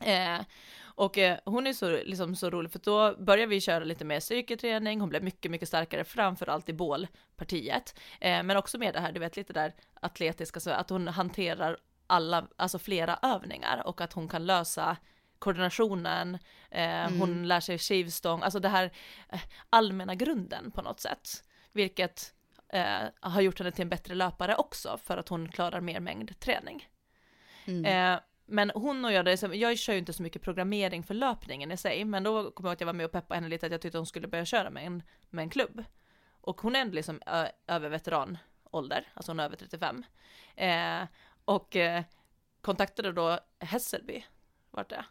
[0.05, 0.41] Eh,
[0.95, 4.21] och eh, hon är så, liksom, så rolig för då började vi köra lite mer
[4.21, 7.99] styrketräning, hon blev mycket, mycket starkare framförallt i bålpartiet.
[8.21, 11.77] Eh, men också med det här, du vet lite där atletiska, så att hon hanterar
[12.07, 14.97] alla, alltså flera övningar och att hon kan lösa
[15.39, 16.35] koordinationen,
[16.71, 17.21] eh, Mm.
[17.21, 18.91] hon lär sig skivstång, alltså det här
[19.29, 21.45] eh, allmänna grunden på något sätt.
[21.73, 22.35] Vilket
[22.69, 26.41] eh, har gjort henne till en bättre löpare också för att hon klarar mer mängd
[26.41, 26.89] träning.
[27.65, 28.19] Mm.
[28.47, 31.15] Men hon och jag, det är som- jag kör ju inte så mycket programmering för
[31.15, 33.49] löpningen i sig, men då kommer jag ihåg att jag var med och peppade henne
[33.49, 35.85] lite att jag tyckte hon skulle börja köra med en, med en klubb.
[36.41, 40.05] Och hon är ändå liksom ö, över veteranålder, alltså hon är över 35.
[40.57, 41.03] Eh,
[41.45, 42.03] och eh,
[42.61, 44.25] kontaktade då Hässelby,
[44.71, 45.05] vart det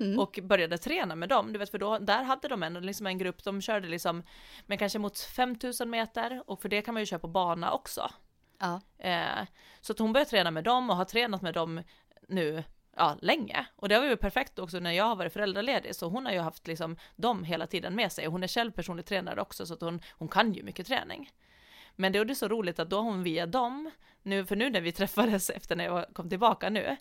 [0.00, 0.18] Mm.
[0.18, 3.18] och började träna med dem, du vet för då, där hade de ändå liksom en
[3.18, 4.22] grupp, de körde liksom,
[4.66, 8.10] men kanske mot 5000 meter, och för det kan man ju köra på bana också.
[8.58, 8.80] ja.
[8.98, 9.46] Eh,
[9.80, 11.82] så att hon började träna med dem och har tränat med dem
[12.28, 12.64] nu,
[12.96, 13.66] ja, länge.
[13.76, 16.38] Och det var ju perfekt också när jag har varit föräldraledig, så hon har ju
[16.38, 18.26] haft liksom dem hela tiden med sig.
[18.26, 21.30] Hon är själv personlig tränare också, så att hon, hon kan ju mycket träning.
[21.96, 23.90] Men det är så roligt att då har hon via dem,
[24.22, 26.96] nu, för nu när vi träffades efter när jag kom tillbaka nu,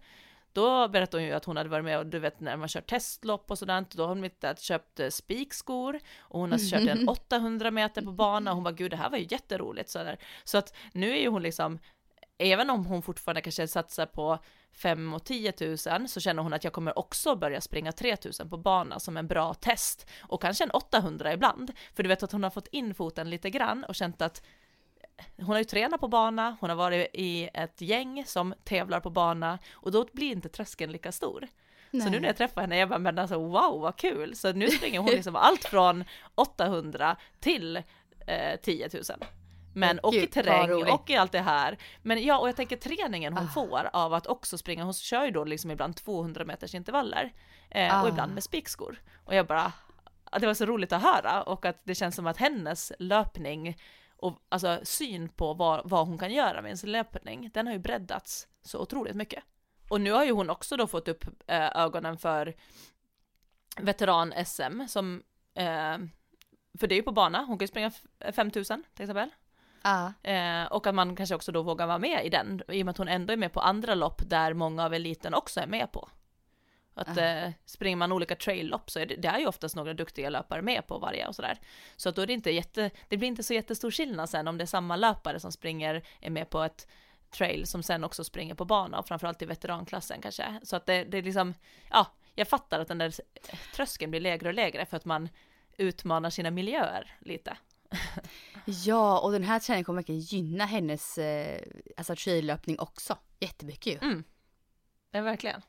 [0.54, 2.82] då berättade hon ju att hon hade varit med och du vet när man kör
[2.82, 7.10] testlopp och sådant, då har hon inte köpt eh, spikskor och hon har kört en
[7.10, 10.18] 800 meter på bana och hon bara gud det här var ju jätteroligt så, där.
[10.44, 11.80] så att nu är ju hon liksom
[12.42, 14.40] även om hon fortfarande kanske satsar på
[14.74, 15.78] 5 och 10 000
[16.08, 19.28] så känner hon att jag kommer också börja springa 3 000 på bana som en
[19.28, 21.72] bra test och kanske en 800 ibland.
[21.94, 24.42] För du vet att hon har fått in foten lite grann och känt att
[25.38, 29.10] hon har ju tränat på bana, hon har varit i ett gäng som tävlar på
[29.10, 31.48] bana och då blir inte tröskeln lika stor.
[31.92, 32.02] Nej.
[32.02, 34.36] Så nu när jag träffar henne, jag bara, men alltså wow vad kul!
[34.36, 36.04] Så nu springer hon liksom allt från
[36.36, 37.78] 800 till
[38.28, 39.04] eh, 10 000.
[39.74, 41.78] Men och i terräng och i allt det här.
[42.02, 43.54] Men ja, och jag tänker träningen hon ah.
[43.54, 47.34] får av att också springa, hon kör ju då liksom ibland 200 meters intervaller
[47.70, 48.02] eh, ah.
[48.02, 49.02] och ibland med spikskor.
[49.26, 49.72] Och jag bara,
[50.40, 53.78] det var så roligt att höra och att det känns som att hennes löpning
[54.22, 57.80] och alltså syn på vad, vad hon kan göra med sin löpning, den har ju
[57.80, 59.44] breddats så otroligt mycket.
[59.90, 62.56] Och nu har ju hon också då fått upp eh, ögonen för
[63.78, 65.24] veteran-SM som,
[65.56, 65.98] eh,
[66.80, 67.92] för det är ju på bana, hon kan ju springa
[68.34, 69.30] 5000 till exempel.
[69.82, 70.12] Ah.
[70.24, 72.92] Eh, och att man kanske också då vågar vara med i den, i och med
[72.92, 75.92] att hon ändå är med på andra lopp där många av eliten också är med
[75.92, 76.10] på.
[76.94, 77.22] Att ah.
[77.22, 80.62] eh, springer man olika trail-lopp så är det, det är ju oftast några duktiga löpare
[80.62, 81.60] med på varje och sådär.
[81.96, 84.58] Så att då är det inte jätte, det blir inte så jättestor skillnad sen om
[84.58, 86.88] det är samma löpare som springer, är med på ett
[87.32, 90.60] trail som sen också springer på bana och framförallt i veteranklassen kanske.
[90.64, 91.54] Så att det, det är liksom,
[91.90, 93.14] ja, jag fattar att den där
[93.76, 95.30] tröskeln blir lägre och lägre för att man
[95.78, 97.58] utmanar sina miljöer lite.
[98.66, 101.62] Ja, och den här träningen kommer verkligen gynna hennes eh,
[101.98, 103.18] alltså traillöpning också.
[103.40, 104.08] Jättemycket ju.
[104.08, 104.24] Mm.
[105.12, 105.62] Ja, verkligen.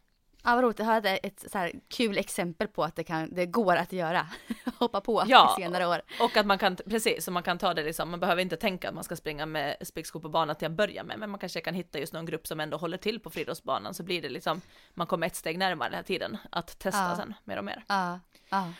[0.45, 0.79] Ja, vad roligt.
[0.79, 4.27] Jag hade ett så här kul exempel på att det, kan, det går att göra.
[4.79, 6.03] Hoppa på ja, i senare år.
[6.21, 8.89] Och att man kan, precis, så man kan ta det liksom, man behöver inte tänka
[8.89, 11.61] att man ska springa med spikskor på banan till att börja med, men man kanske
[11.61, 14.61] kan hitta just någon grupp som ändå håller till på friidrottsbanan, så blir det liksom,
[14.95, 17.17] man kommer ett steg närmare hela tiden att testa ja.
[17.17, 17.85] sen mer och mer.
[17.89, 18.73] Ja, ja.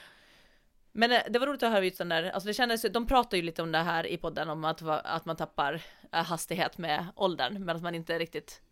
[0.93, 3.37] Men eh, det var roligt att höra just den där, alltså det kändes, de pratar
[3.37, 7.07] ju lite om det här i podden om att, att man tappar eh, hastighet med
[7.17, 8.63] åldern, men att man inte riktigt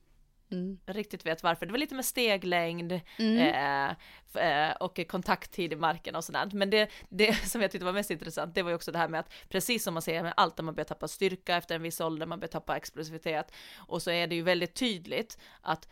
[0.52, 0.78] Mm.
[0.86, 1.66] riktigt vet varför.
[1.66, 3.38] Det var lite med steglängd mm.
[3.38, 6.52] eh, eh och kontakttid i marken och sådant.
[6.52, 9.08] Men det, det som jag tyckte var mest intressant, det var ju också det här
[9.08, 11.82] med att precis som man säger med allt, där man börjar tappa styrka efter en
[11.82, 15.88] viss ålder, man börjar tappa explosivitet och så är det ju väldigt tydligt att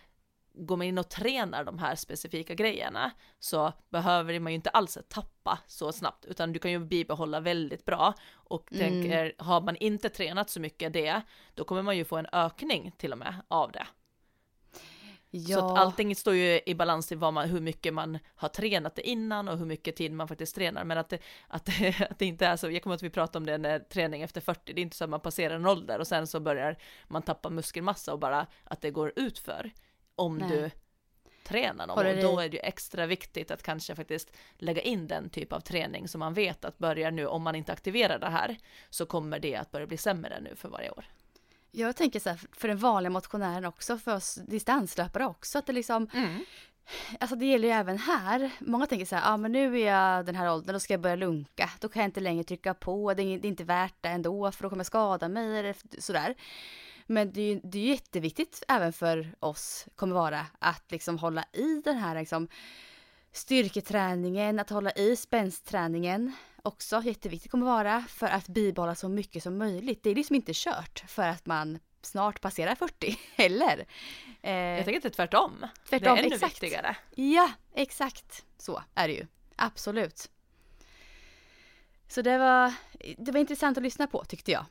[0.58, 4.98] går man in och tränar de här specifika grejerna så behöver man ju inte alls
[5.08, 8.82] tappa så snabbt utan du kan ju bibehålla väldigt bra och mm.
[8.82, 11.22] tänker har man inte tränat så mycket det
[11.54, 13.86] då kommer man ju få en ökning till och med av det.
[15.30, 15.58] Ja.
[15.58, 18.94] Så att allting står ju i balans till vad man, hur mycket man har tränat
[18.94, 20.84] det innan och hur mycket tid man faktiskt tränar.
[20.84, 21.18] Men att det,
[21.48, 23.78] att det, att det inte är så, jag kommer att vi pratade om det när
[23.78, 26.40] träning efter 40, det är inte så att man passerar en ålder och sen så
[26.40, 29.70] börjar man tappa muskelmassa och bara att det går ut för
[30.18, 30.48] om Nej.
[30.48, 30.70] du
[31.44, 31.98] tränar dem.
[31.98, 35.60] Och då är det ju extra viktigt att kanske faktiskt lägga in den typ av
[35.60, 38.56] träning som man vet att börjar nu, om man inte aktiverar det här,
[38.90, 41.04] så kommer det att börja bli sämre nu för varje år.
[41.70, 45.72] Jag tänker så här, för den vanliga motionären också, för oss distanslöpare också, att det
[45.72, 46.44] liksom mm.
[47.20, 48.50] Alltså det gäller ju även här.
[48.60, 50.92] Många tänker så här, ja ah, men nu är jag den här åldern, då ska
[50.92, 51.70] jag börja lunka.
[51.80, 54.68] Då kan jag inte längre trycka på, det är, inte värt det ändå för då
[54.68, 56.34] kommer jag skada mig eller sådär.
[57.10, 61.82] Men det är det är jätteviktigt även för oss, kommer vara, att liksom hålla i
[61.84, 62.48] den här liksom
[63.32, 69.58] styrketräningen, att hålla i spänsträningen också jätteviktigt kommer vara för att bibehålla så mycket som
[69.58, 70.02] möjligt.
[70.02, 73.86] Det är liksom inte kört för att man snart passerar 40 heller.
[74.42, 75.66] Eh, jag tänker att det är tvärtom.
[75.88, 76.62] tvärtom det är ännu exakt.
[76.62, 76.96] viktigare.
[77.14, 79.26] Ja, exakt så är det ju.
[79.56, 80.30] Absolut.
[82.08, 82.72] Så det var,
[83.18, 84.64] det var intressant att lyssna på tyckte jag.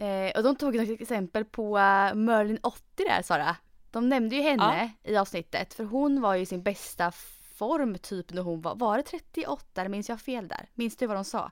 [0.00, 3.56] Eh, och de tog ett exempel på uh, Merlin 80 där Sara.
[3.90, 5.10] De nämnde ju henne ja.
[5.12, 7.12] i avsnittet för hon var ju sin bästa
[7.54, 10.68] form typ när hon var, var det 38 eller minns jag fel där?
[10.74, 11.50] Minns du vad de sa?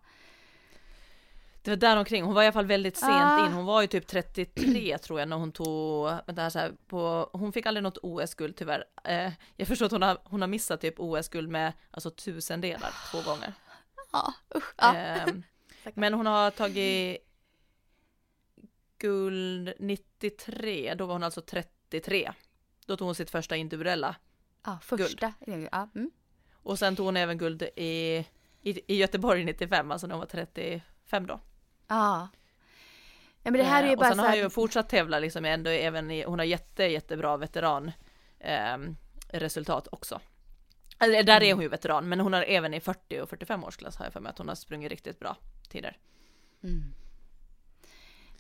[1.62, 2.24] Det var där omkring.
[2.24, 3.46] hon var i alla fall väldigt sent ah.
[3.46, 6.72] in, hon var ju typ 33 tror jag när hon tog, vänta här, så här
[6.86, 8.84] på, hon fick aldrig något OS-guld tyvärr.
[9.04, 13.30] Eh, jag förstår att hon har, hon har missat typ OS-guld med alltså tusendelar två
[13.30, 13.52] gånger.
[14.12, 14.74] Ja, usch.
[14.76, 14.96] Ja.
[15.86, 17.25] Eh, men hon har tagit
[18.98, 22.32] guld 93, då var hon alltså 33.
[22.86, 24.16] Då tog hon sitt första individuella
[24.64, 25.32] Ja, första.
[25.46, 25.68] Guld.
[25.72, 26.10] Ja, mm.
[26.52, 28.26] Och sen tog hon även guld i,
[28.62, 31.40] i, i Göteborg 95, alltså när hon var 35 då.
[31.88, 32.28] Ja.
[33.42, 35.18] Ja men det här är ju eh, bara och sen har hon ju fortsatt tävla
[35.18, 37.92] liksom ändå även i, hon har jätte jättebra veteran
[38.38, 38.78] eh,
[39.28, 40.20] resultat också.
[40.98, 41.56] Alltså, där är mm.
[41.56, 44.20] hon ju veteran, men hon har även i 40 och 45 årsklass har jag för
[44.20, 45.36] mig att hon har sprungit riktigt bra
[45.68, 45.96] tider.
[46.62, 46.94] Mm.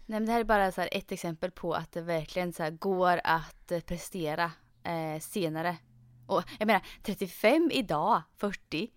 [0.06, 3.20] Nej men det här är bara så ett exempel på att det verkligen så går
[3.24, 5.76] att eh, prestera eh, senare
[6.26, 8.90] och jag menar 35 idag, 40,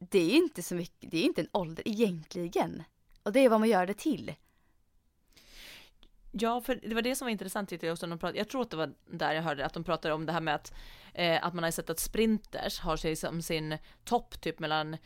[0.00, 2.82] det är inte så mycket, det är inte en ålder egentligen.
[3.22, 4.34] Och det är vad man gör det till.
[6.32, 8.06] Ja, för det var det som var intressant tyckte jag också.
[8.06, 10.26] När de pratade, jag tror att det var där jag hörde att de pratade om
[10.26, 10.74] det här med att,
[11.14, 14.96] eh, att man har sett att sprinters har sig som sin topp typ mellan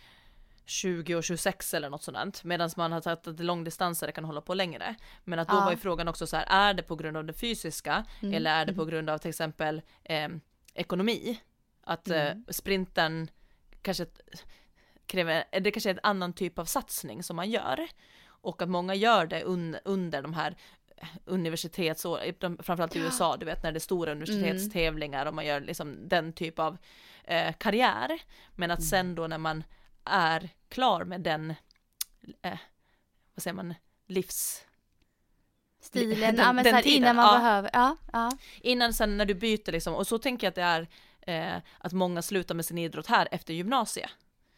[0.66, 2.44] 20 och 26 eller något sådant.
[2.44, 4.94] Medan man har sagt att långdistansare kan hålla på längre.
[5.24, 5.60] Men att då Ja.
[5.64, 8.34] var ju frågan också så här, är det på grund av det fysiska Mm.
[8.34, 10.28] eller är det på grund av till exempel eh,
[10.74, 11.40] ekonomi?
[11.84, 12.44] Att eh, Mm.
[12.48, 13.28] sprinten
[13.82, 14.06] kanske
[15.06, 17.86] kräver, det kanske är en annan typ av satsning som man gör.
[18.26, 20.56] Och att många gör det un, under de här
[21.24, 22.98] universitetsår, de- framförallt i.
[22.98, 26.76] USA, du vet när det är stora universitetstävlingar och man gör liksom den typ av
[27.24, 28.20] eh, karriär.
[28.54, 29.64] Men att sen då när man
[30.04, 31.54] är klar med den,
[32.42, 32.58] eh,
[33.34, 33.74] vad säger man,
[34.06, 34.64] livs...
[35.80, 37.38] Stilen, Den- ja men den tiden, innan man ja.
[37.38, 38.32] behöver, ja, ja.
[38.60, 40.86] Innan sen när du byter liksom, och så tänker jag att det
[41.26, 44.10] är eh, att många slutar med sin idrott här efter gymnasiet.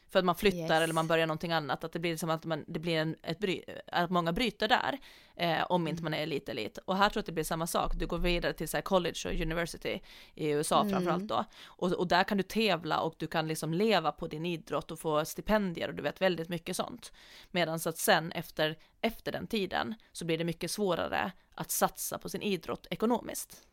[0.09, 0.71] För att man flyttar Yes.
[0.71, 3.39] eller man börjar någonting annat, att det blir som att man, det blir en, ett
[3.39, 4.99] bry, att många bryter där,
[5.37, 6.79] eh, om inte man är elit elit.
[6.85, 9.21] Och här tror jag att det blir samma sak, du går vidare till så college
[9.27, 10.01] och university
[10.35, 10.91] i USA Mm.
[10.93, 11.45] framförallt då.
[11.65, 14.99] Och, och där kan du tävla och du kan liksom leva på din idrott och
[14.99, 17.13] få stipendier och du vet väldigt mycket sånt.
[17.51, 22.19] Medan så att sen efter, efter den tiden så blir det mycket svårare att satsa
[22.19, 23.67] på sin idrott ekonomiskt.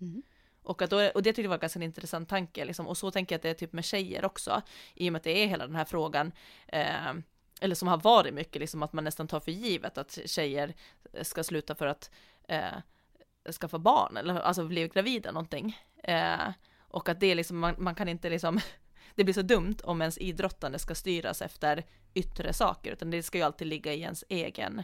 [0.00, 0.22] Mm.
[0.66, 2.86] Och, att då, och det tyckte jag var ganska en intressant tanke, liksom.
[2.86, 4.62] och så tänker jag att det är typ med tjejer också,
[4.94, 6.32] i och med att det är hela den här frågan,
[6.68, 7.12] eh,
[7.60, 10.74] eller som har varit mycket, liksom att man nästan tar för givet att tjejer
[11.22, 12.10] ska sluta för att
[12.48, 15.78] eh, skaffa barn, eller alltså bli gravida någonting.
[16.02, 18.60] Eh, och att det är liksom, man, man kan inte liksom,
[19.14, 23.38] det blir så dumt om ens idrottande ska styras efter yttre saker, utan det ska
[23.38, 24.82] ju alltid ligga i ens egen,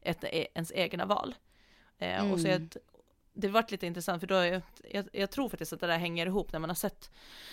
[0.00, 1.34] ett, e, ens egna val.
[1.98, 2.48] Eh, och så
[3.32, 6.52] det varit lite intressant för då, jag, jag tror faktiskt att det där hänger ihop
[6.52, 7.10] när man har sett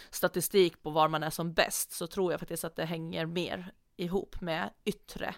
[0.09, 3.71] statistik på var man är som bäst så tror jag faktiskt att det hänger mer
[3.97, 5.35] ihop med yttre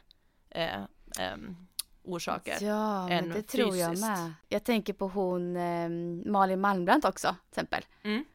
[0.50, 0.84] eh,
[1.20, 1.68] ehm,
[2.04, 2.58] orsaker.
[2.62, 4.08] Ja, men än det tror jag fysiskt.
[4.08, 4.34] med.
[4.48, 5.90] Jag tänker på hon eh,
[6.32, 7.86] Malin Malmbrandt också, till exempel.
[8.04, 8.26] Hon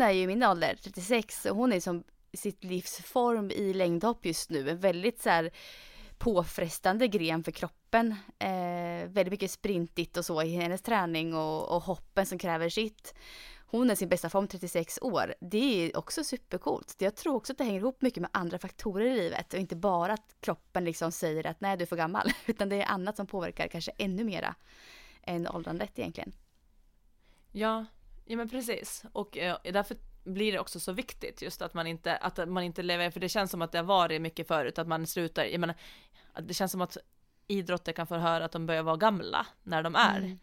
[0.00, 0.02] Ja.
[0.02, 4.26] är ju i min ålder, 36, och hon är som sitt livs form i längdhopp
[4.26, 4.70] just nu.
[4.70, 5.50] En väldigt så här
[6.18, 7.77] påfrestande gren för kroppen.
[7.94, 13.14] Eh, väldigt mycket sprintigt och så i hennes träning och, och hoppen som kräver sitt.
[13.70, 15.34] Hon är sin bästa form 36 år.
[15.40, 16.94] Det är också supercoolt.
[16.98, 19.76] Jag tror också att det hänger ihop mycket med andra faktorer i livet och inte
[19.76, 22.28] bara att kroppen liksom säger att nej du är för gammal.
[22.46, 24.54] Utan det är annat som påverkar kanske ännu mera
[25.22, 26.32] än åldrandet egentligen.
[27.52, 27.86] Ja,
[28.24, 29.04] ja men precis.
[29.12, 32.82] Och eh, därför blir det också så viktigt just att man inte, att man inte
[32.82, 35.60] lever, för det känns som att det har varit mycket förut, att man slutar, jag
[35.60, 35.76] menar,
[36.42, 36.96] det känns som att
[37.48, 40.38] idrotter kan få höra att de börjar vara gamla när de är, Mm.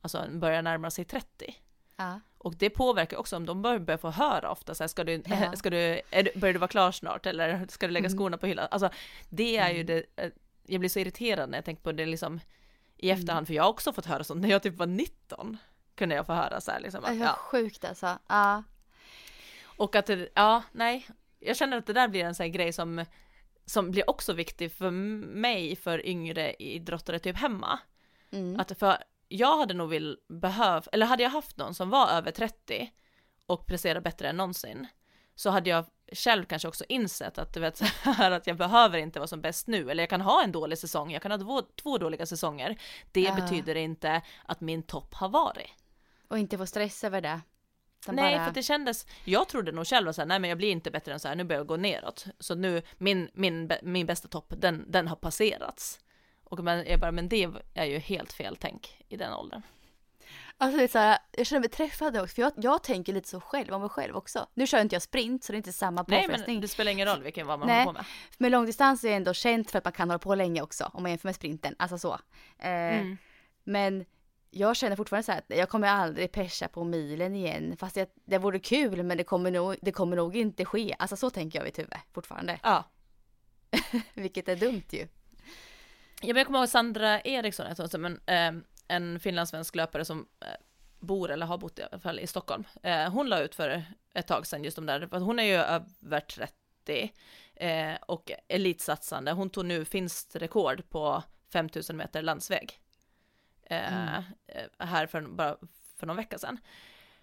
[0.00, 1.54] alltså börjar närma sig 30.
[1.96, 2.20] Ja.
[2.38, 5.22] Och det påverkar också om de bör- börjar få höra ofta så här, ska du,
[5.26, 5.52] Ja.
[5.56, 8.18] ska du, är börjar du vara klar snart eller ska du lägga Mm.
[8.18, 8.68] skorna på hyllan?
[8.70, 8.90] Alltså
[9.28, 10.30] det är ju det, eh,
[10.66, 12.40] jag blir så irriterad när jag tänker på det liksom
[12.96, 13.20] i Mm.
[13.20, 15.56] efterhand, för jag har också fått höra sånt, när jag typ var 19
[15.94, 17.04] kunde jag få höra så här liksom.
[17.04, 17.32] Att, ja.
[17.38, 18.18] sjukt alltså.
[18.28, 18.62] Ja.
[19.76, 21.06] Och att ja, nej,
[21.40, 23.04] jag känner att det där blir en sån här grej som,
[23.66, 27.78] som blir också viktig för mig, för yngre idrottare typ hemma.
[28.30, 28.60] Mm.
[28.60, 28.96] Att för
[29.28, 32.92] jag hade nog vill behöv, eller hade jag haft någon som var över 30
[33.46, 34.86] och presterar bättre än någonsin,
[35.34, 38.98] så hade jag själv kanske också insett att du vet så här att jag behöver
[38.98, 41.38] inte vara som bäst nu, eller jag kan ha en dålig säsong, jag kan ha
[41.38, 42.80] två, två dåliga säsonger.
[43.12, 43.34] Det Ja.
[43.34, 45.70] betyder inte att min topp har varit.
[46.28, 47.40] Och inte få stress över det.
[48.02, 48.44] Utan Nej, bara...
[48.46, 51.20] för det kändes, jag trodde nog själv här, nej men jag blir inte bättre än
[51.20, 52.26] så här, nu börjar jag gå neråt.
[52.38, 56.00] Så nu, min, min, min bästa topp, den, den har passerats.
[56.44, 59.62] Och men, jag bara, men det är ju helt fel tänk i den åldern.
[60.56, 63.28] Alltså det är så här, jag känner mig träffad också, för jag, jag tänker lite
[63.28, 64.46] så själv om mig själv också.
[64.54, 66.54] Nu kör inte jag sprint så det är inte samma Nej påfrestning.
[66.56, 67.84] men det spelar ingen roll vilken vad man Nej.
[67.84, 68.04] håller på med.
[68.38, 71.10] Med långdistans är ändå känt för att man kan hålla på länge också om man
[71.12, 71.74] jämför med sprinten.
[71.78, 72.12] Alltså så.
[72.58, 73.16] Eh, Mm.
[73.64, 74.04] Men
[74.54, 77.76] jag känner fortfarande så här att jag kommer aldrig persa på milen igen.
[77.76, 80.96] Fast det, det vore kul men det kommer, nog, det kommer nog inte ske.
[80.98, 82.60] Alltså så tänker jag i mitt huvud fortfarande.
[82.62, 82.84] Ja.
[84.14, 85.08] Vilket är dumt ju.
[86.20, 90.04] Ja, men jag kommer ihåg Sandra Eriksson, jag tror som en, eh, en finlandssvensk löpare
[90.04, 90.46] som eh,
[91.00, 92.64] bor eller har bott i alla fall i Stockholm.
[92.82, 93.84] Eh, hon la ut för
[94.14, 97.12] ett tag sedan just det där, för hon är ju över 30
[97.54, 99.32] eh, och elitsatsande.
[99.32, 101.22] Hon tog nu finskt rekord på
[101.52, 102.81] 5000 meter landsväg.
[103.72, 104.16] Eh,
[104.46, 105.56] eh, här för bara
[105.96, 106.58] för någon vecka sedan.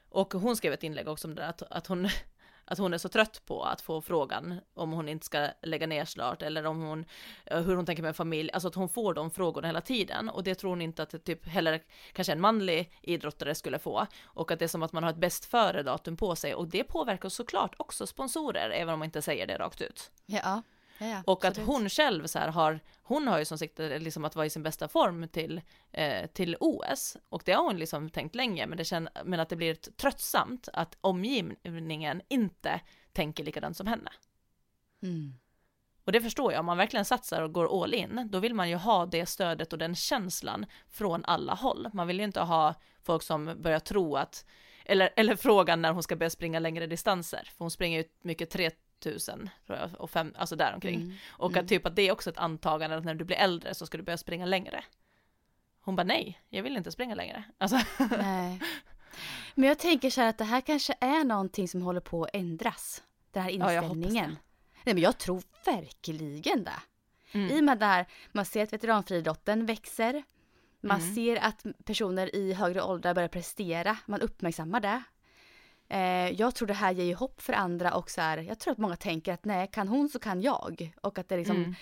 [0.10, 2.10] Och hon skrev ett inlägg också om det där, att, att hon
[2.66, 6.06] att hon är så trött på att få frågan om hon inte ska lägga ner
[6.06, 7.06] snart eller om hon,
[7.46, 10.44] eh, hur hon tänker med familj, alltså att hon får de frågorna hela tiden och
[10.44, 11.84] det tror hon inte att typ heller
[12.14, 15.18] kanske en manlig idrottare skulle få och att det är som att man har ett
[15.18, 19.22] bäst före datum på sig och det påverkar såklart också sponsorer även om man inte
[19.22, 20.12] säger det rakt ut.
[20.26, 20.62] Ja.
[21.00, 24.26] Ja, ja, Och att hon själv så här har, hon har ju som sikte liksom
[24.26, 27.18] att vara i sin bästa form till, eh, till OS.
[27.30, 30.70] Och det har hon liksom tänkt länge, men, det känner, men att det blir tröttsamt
[30.74, 32.82] att omgivningen inte
[33.14, 34.12] tänker likadant som henne.
[35.04, 35.34] Mm.
[36.06, 38.70] Och det förstår jag, om man verkligen satsar och går all in, då vill man
[38.70, 41.88] ju ha det stödet och den känslan från alla håll.
[41.94, 42.74] Man vill ju inte ha
[43.04, 44.46] folk som börjar tro att,
[44.86, 48.50] eller, eller frågan när hon ska börja springa längre distanser, för hon springer ju mycket
[48.50, 48.89] 3000
[49.66, 51.02] jag, och fem, alltså däromkring.
[51.02, 51.16] Mm.
[51.30, 53.86] Och att typ att det är också ett antagande att när du blir äldre så
[53.86, 54.84] ska du börja springa längre.
[55.82, 57.44] Hon bara nej, jag vill inte springa längre.
[57.58, 57.80] Alltså,
[58.18, 58.62] Nej.
[59.56, 62.30] Men jag tänker så här att det här kanske är någonting som håller på att
[62.34, 63.04] ändras.
[63.32, 64.38] Den här Ja, inställningen.
[64.84, 66.82] Nej men jag tror verkligen det.
[67.32, 67.52] Mm.
[67.52, 70.24] I och med det här, man ser att veteranfriidrotten växer.
[70.82, 71.16] Man Mm.
[71.16, 73.98] ser att personer i högre åldrar börjar prestera.
[74.06, 75.04] Man uppmärksammar det.
[75.90, 78.72] Eh, jag tror det här ger ju hopp för andra och så här, jag tror
[78.72, 80.94] att många tänker att nej, kan hon så kan jag.
[81.02, 81.76] Och att det liksom Mm.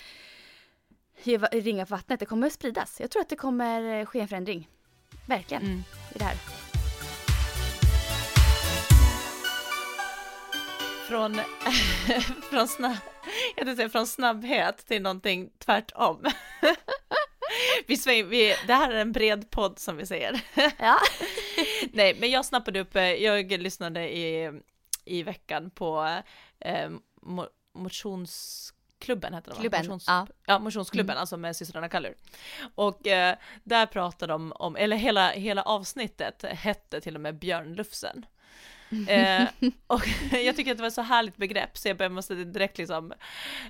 [1.22, 3.00] ger ringar på vattnet, det kommer spridas.
[3.00, 4.68] Jag tror att det kommer eh, ske en förändring.
[5.26, 5.82] Verkligen, Mm.
[6.14, 6.34] i det här.
[11.08, 11.34] Från,
[12.50, 12.96] från, snabb,
[13.56, 16.24] jag säga, från snabbhet till någonting tvärtom.
[17.86, 20.40] Vi sväng, vi, det här är en bred podd som vi säger.
[20.78, 20.98] Ja.
[21.92, 24.52] Nej, men jag snappade upp, eh, jag lyssnade i,
[25.04, 26.20] i veckan på
[26.60, 26.90] eh,
[27.22, 29.52] mo, motionsklubben heter?
[29.52, 30.26] Klubben, Motions, ja.
[30.46, 30.58] ja.
[30.58, 32.14] motionsklubben, alltså med systrarna Kallur.
[32.74, 38.26] Och eh, där pratade de om, eller hela, hela avsnittet hette till och med Björnlufsen.
[39.08, 39.48] Eh,
[39.86, 43.12] och jag tycker att det var ett så härligt begrepp så jag måste direkt liksom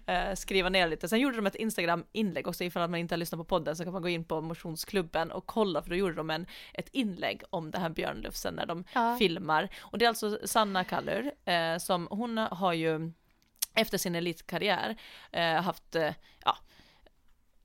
[0.07, 1.09] eh, skriva ner lite.
[1.09, 3.93] Sen gjorde de ett Instagram-inlägg också ifall man inte har lyssnat på podden så kan
[3.93, 7.71] man gå in på motionsklubben och kolla för då gjorde de en, ett inlägg om
[7.71, 9.16] det här björnlufsen när de Ja.
[9.19, 9.69] filmar.
[9.81, 13.12] Och det är alltså Sanna Kallur eh, som hon har ju
[13.75, 14.97] efter sin elitkarriär
[15.33, 16.12] eh, haft, eh,
[16.45, 16.57] ja,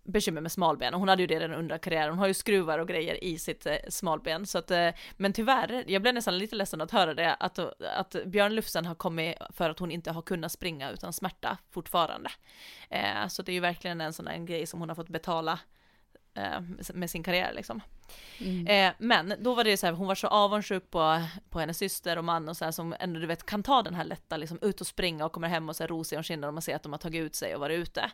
[0.04, 2.10] bekymmer med smalben och hon hade ju det redan under karriären.
[2.10, 5.84] Hon har ju skruvar och grejer i sitt eh, smalben så att, eh, men tyvärr,
[5.88, 9.70] jag blev nästan lite ledsen att höra det, att, att Björn Lufsen har kommit för
[9.70, 12.30] att hon inte har kunnat springa utan smärta fortfarande.
[12.90, 15.60] Eh, så det är ju verkligen en sån där grej som hon har fått betala
[16.94, 17.82] med sin karriär liksom.
[18.40, 18.94] Mm.
[18.98, 22.24] Men då var det så här, hon var så avundsjuk på, på hennes syster och
[22.24, 24.82] man och så här, som ändå du vet kan ta den här lätta, liksom ut
[24.82, 26.84] och springa och kommer hem och så här rosig om kinden och man ser att
[26.84, 28.12] de har tagit ut sig och varit ute.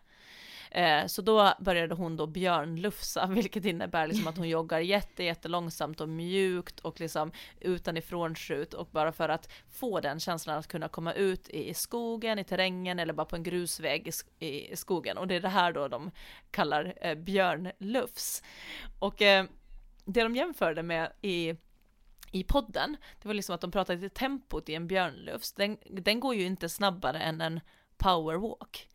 [0.72, 6.02] Eh, så då började hon då björnlufsa, vilket innebär liksom att hon joggar jätte, jättelångsamt
[6.02, 10.88] och mjukt och liksom utanifrån skjut och bara för att få den känslan att kunna
[10.88, 15.18] komma ut i skogen, i terrängen eller bara på en grusväg i, sk- i skogen.
[15.18, 16.12] Och det är det här då de
[16.52, 18.44] kallar eh, björnlufs.
[19.00, 19.46] Och eh,
[20.06, 21.56] det de jämförde med i
[22.32, 26.20] i podden, det var liksom att de pratade i tempot i en björnlufs, den, den
[26.20, 27.60] går ju inte snabbare än en
[27.98, 28.89] powerwalk.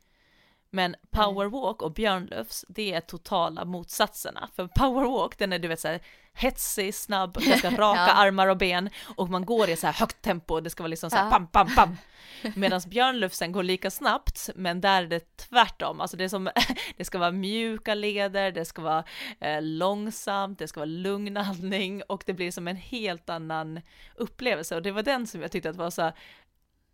[0.74, 4.48] Men powerwalk och björnlufs, det är totala motsatserna.
[4.56, 6.00] För powerwalk, den är du vet så här
[6.32, 8.12] hetsig, snabb, ganska raka Ja.
[8.12, 11.10] armar och ben och man går i så här högt tempo, det ska vara liksom
[11.10, 11.30] så här Ja.
[11.30, 11.96] pam, pam, pam.
[12.56, 16.00] Medan björnlufsen går lika snabbt, men där är det tvärtom.
[16.00, 16.50] Alltså det, är som,
[16.96, 19.04] det ska vara mjuka leder, det ska vara
[19.40, 23.80] eh, långsamt, det ska vara lugn andning och det blir som en helt annan
[24.16, 24.76] upplevelse.
[24.76, 26.12] Och det var den som jag tyckte att var så här,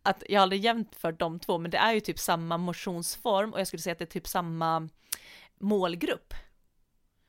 [0.02, 3.60] att jag har aldrig jämfört de två, men det är ju typ samma motionsform och
[3.60, 4.88] jag skulle säga att det är typ samma
[5.58, 6.34] målgrupp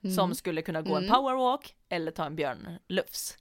[0.03, 0.15] Mm.
[0.15, 1.15] som skulle kunna gå en Mm.
[1.15, 3.37] powerwalk eller ta en björnlufs.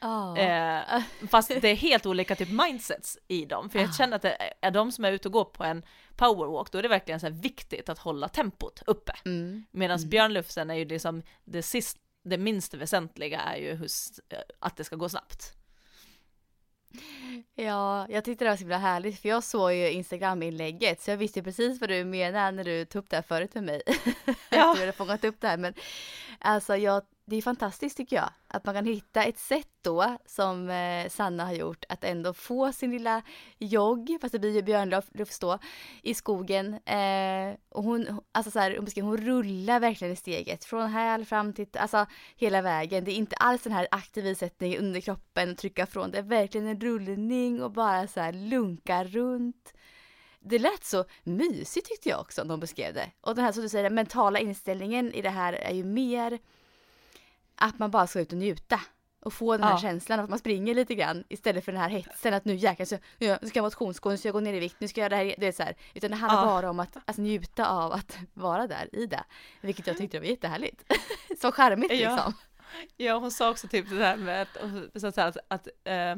[0.00, 0.38] Ja.
[0.38, 3.92] Eh, fast det är helt olika typ mindsets i dem, för jag Ah.
[3.92, 5.82] känner att det är de som är ute och går på en
[6.16, 9.12] powerwalk, då är det verkligen så här viktigt att hålla tempot uppe.
[9.24, 9.64] Mm.
[9.70, 10.10] Medan Mm.
[10.10, 14.20] björnlufsen är ju liksom det sist, det minst väsentliga är ju hus,
[14.58, 15.52] att det ska gå snabbt.
[17.54, 21.16] Ja, jag tyckte det var så himla härligt för jag såg ju Instagram-inlägget så jag
[21.16, 23.82] visste precis vad du menar när du tog upp det här förut med mig.
[24.50, 24.70] Ja.
[24.70, 25.74] Att du hade fångat upp det här men
[26.38, 30.70] alltså jag, det är fantastiskt tycker jag att man kan hitta ett sätt då som
[30.70, 33.22] eh, Sanna har gjort att ändå få sin lilla
[33.58, 35.58] jogg, fast det blir ju björnlufs då,
[36.02, 36.74] i skogen.
[36.74, 41.24] Eh, och hon, alltså så här, hon, beskriver, hon rullar verkligen i steget från häl
[41.24, 42.06] fram till, alltså
[42.36, 43.04] hela vägen.
[43.04, 46.10] Det är inte alls den här aktiva isättningen under kroppen trycka från.
[46.10, 49.74] Det är verkligen en rullning och bara så här lunka runt.
[50.40, 53.10] Det lät så mysigt tyckte jag också när hon beskrev det.
[53.20, 56.38] Och den här som du säger, den mentala inställningen i det här är ju mer
[57.54, 58.80] att man bara ska ut och njuta.
[59.24, 59.78] Och få den här Ja.
[59.78, 62.86] känslan av att man springer lite grann istället för den här hetsen att nu jäklar
[62.86, 65.12] så, nu ska jag motionsgå, nu ska jag gå ner i vikt, nu ska jag
[65.12, 65.34] göra det här.
[65.38, 65.76] Det är så här.
[65.94, 66.46] Utan det handlar Ja.
[66.46, 69.24] bara om att alltså, njuta av att vara där i det.
[69.60, 70.92] Vilket jag tyckte var jättehärligt.
[71.40, 72.32] så charmigt liksom.
[72.96, 76.16] Ja, hon sa också typ det här med att, så att, att, att eh,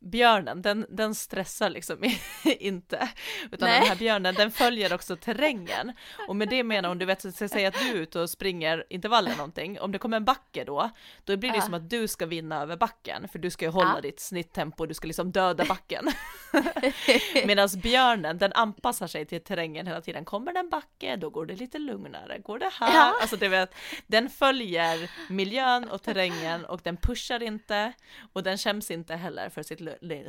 [0.00, 2.04] björnen, den, den stressar liksom
[2.44, 3.08] inte.
[3.52, 3.80] Utan Nej.
[3.80, 5.92] den här björnen, den följer också terrängen.
[6.28, 9.26] Och med det menar hon, du vet, säg att du är ute och springer intervall
[9.26, 10.90] eller någonting, om det kommer en backe då,
[11.24, 11.62] då blir det Ja.
[11.62, 14.00] som att du ska vinna över backen, för du ska ju hålla Ja.
[14.00, 16.08] ditt snitttempo, du ska liksom döda backen.
[17.46, 20.24] Medan björnen, den anpassar sig till terrängen hela tiden.
[20.24, 22.38] Kommer det en backe, då går det lite lugnare.
[22.38, 22.94] Går det här?
[22.94, 23.14] Ja.
[23.20, 23.74] Alltså du vet,
[24.06, 27.92] den följer miljön och terrängen och den pushar inte
[28.32, 29.80] och den skäms inte heller för sitt,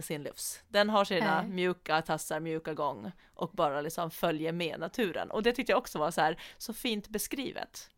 [0.01, 0.61] sin lufs.
[0.67, 1.49] Den har sina Nej.
[1.51, 5.31] mjuka tassar, mjuka gång och bara liksom följer med naturen.
[5.31, 7.89] Och det tyckte jag också var så här, så fint beskrivet.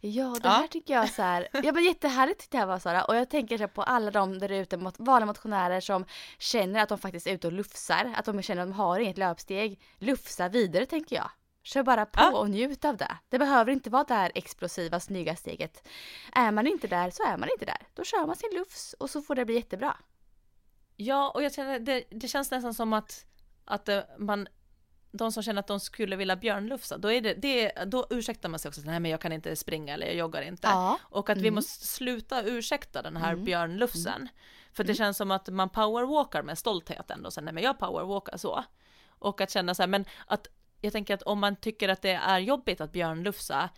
[0.00, 0.50] Ja, det Ja.
[0.50, 3.58] här tycker jag så här, ja men jättehärligt tyckte jag var Sara och jag tänker
[3.58, 6.04] så på alla de där ute, mot- vanliga motionärer som
[6.38, 9.18] känner att de faktiskt är ute och lufsar, att de känner att de har inget
[9.18, 9.80] löpsteg.
[9.98, 11.30] Lufsa vidare tänker jag.
[11.62, 12.38] Kör bara på Ja.
[12.38, 13.16] och njut av det.
[13.28, 15.88] Det behöver inte vara det här explosiva, snygga steget.
[16.32, 17.86] Är man inte där så är man inte där.
[17.94, 19.96] Då kör man sin lufs och så får det bli jättebra.
[21.00, 23.26] Ja, och jag känner, det, det känns nästan som att,
[23.64, 24.48] att eh, man
[25.10, 28.58] de som känner att de skulle vilja björnlufsa, då, är det, det, då ursäktar man
[28.58, 30.68] sig också, nej men jag kan inte springa eller jag joggar inte.
[30.68, 30.98] Ja.
[31.02, 31.54] Och att vi Mm.
[31.54, 33.44] måste sluta ursäkta den här Mm.
[33.44, 34.28] björnlufsen.
[34.72, 38.36] För det känns som att man powerwalkar med stolthet ändå, så nej men jag powerwalkar
[38.36, 38.64] så.
[39.08, 40.46] Och att känna så här, men att
[40.80, 43.70] jag tänker att om man tycker att det är jobbigt att björnlufsa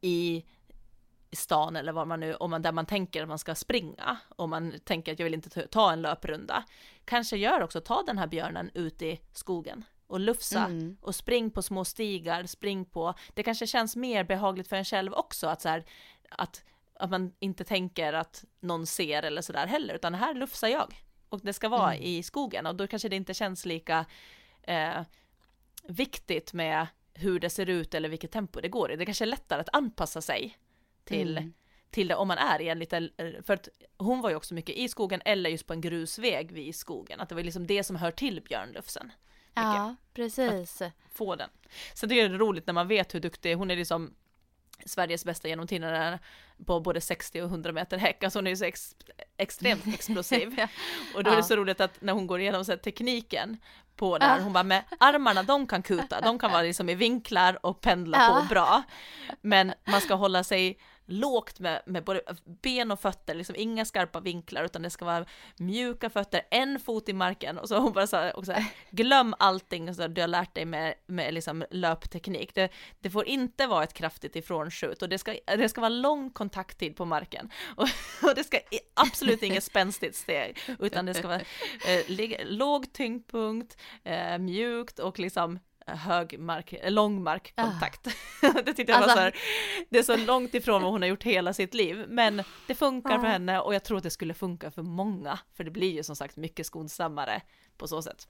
[0.00, 0.44] i
[1.32, 4.16] i stan eller var man nu, om man, där man tänker att man ska springa,
[4.36, 6.64] om man tänker att jag vill inte ta- en löprunda,
[7.04, 10.96] kanske gör också, ta den här björnen ut i skogen och lufsa Mm.
[11.00, 15.12] och spring på små stigar, spring på, det kanske känns mer behagligt för en själv
[15.14, 15.84] också att så här,
[16.30, 16.64] att,
[16.94, 20.94] att man inte tänker att någon ser eller sådär heller, utan här lufsar jag.
[21.28, 22.02] Och det ska vara Mm.
[22.04, 24.06] i skogen och då kanske det inte känns lika
[24.62, 25.02] eh,
[25.84, 28.96] viktigt med hur det ser ut eller vilket tempo det går i.
[28.96, 30.58] Det kanske är lättare att anpassa sig
[31.04, 31.52] till, Mm.
[31.90, 33.10] till det om man är i en liten,
[33.46, 36.74] för att hon var ju också mycket i skogen eller just på en grusväg vid
[36.74, 39.12] skogen, att det var liksom det som hör till björnlufsen.
[39.54, 40.82] Ja, precis.
[41.14, 41.48] Få den.
[41.94, 44.14] Sen tycker jag det är roligt när man vet hur duktig, hon är liksom
[44.86, 46.18] Sveriges bästa genom tiderna
[46.66, 48.96] på både 60 och 100 meter häck, alltså hon är ju så ex,
[49.36, 50.60] extremt explosiv.
[51.14, 51.42] Och då är det Ja.
[51.42, 53.56] så roligt att när hon går igenom så tekniken
[53.96, 56.94] på det här, hon bara med armarna de kan kuta, de kan vara liksom i
[56.94, 58.40] vinklar och pendla Ja.
[58.40, 58.82] på bra.
[59.40, 64.20] Men man ska hålla sig lågt med, med både ben och fötter, liksom inga skarpa
[64.20, 65.26] vinklar utan det ska vara
[65.56, 68.54] mjuka fötter, en fot i marken och så hon bara så här, också,
[68.90, 72.54] glöm allting så du har lärt dig med, med liksom löpteknik.
[72.54, 72.68] Det,
[73.00, 76.96] det får inte vara ett kraftigt ifrånskjut och det ska, det ska vara lång kontakttid
[76.96, 77.88] på marken och,
[78.22, 78.58] och det ska
[78.94, 81.40] absolut inget spänstigt steg utan det ska vara
[81.88, 88.04] eh, låg tyngdpunkt, eh, mjukt och liksom hög mark, eh, lång markkontakt.
[88.64, 89.34] det tyckte jag var Alltså- så här,
[89.90, 93.18] det är så långt ifrån vad hon har gjort hela sitt liv, men det funkar
[93.18, 93.32] för Ja.
[93.32, 96.16] henne och jag tror att det skulle funka för många, för det blir ju som
[96.16, 97.42] sagt mycket skonsammare
[97.76, 98.28] på så sätt.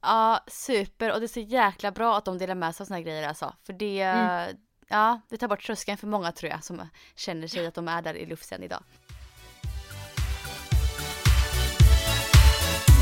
[0.00, 1.12] Ja, super.
[1.12, 3.28] Och det är så jäkla bra att de delar med sig av såna här grejer
[3.28, 3.54] alltså.
[3.66, 4.56] För det, Mm.
[4.88, 8.02] ja, det tar bort tröskeln för många tror jag som känner sig att de är
[8.02, 8.82] där i lufsen idag.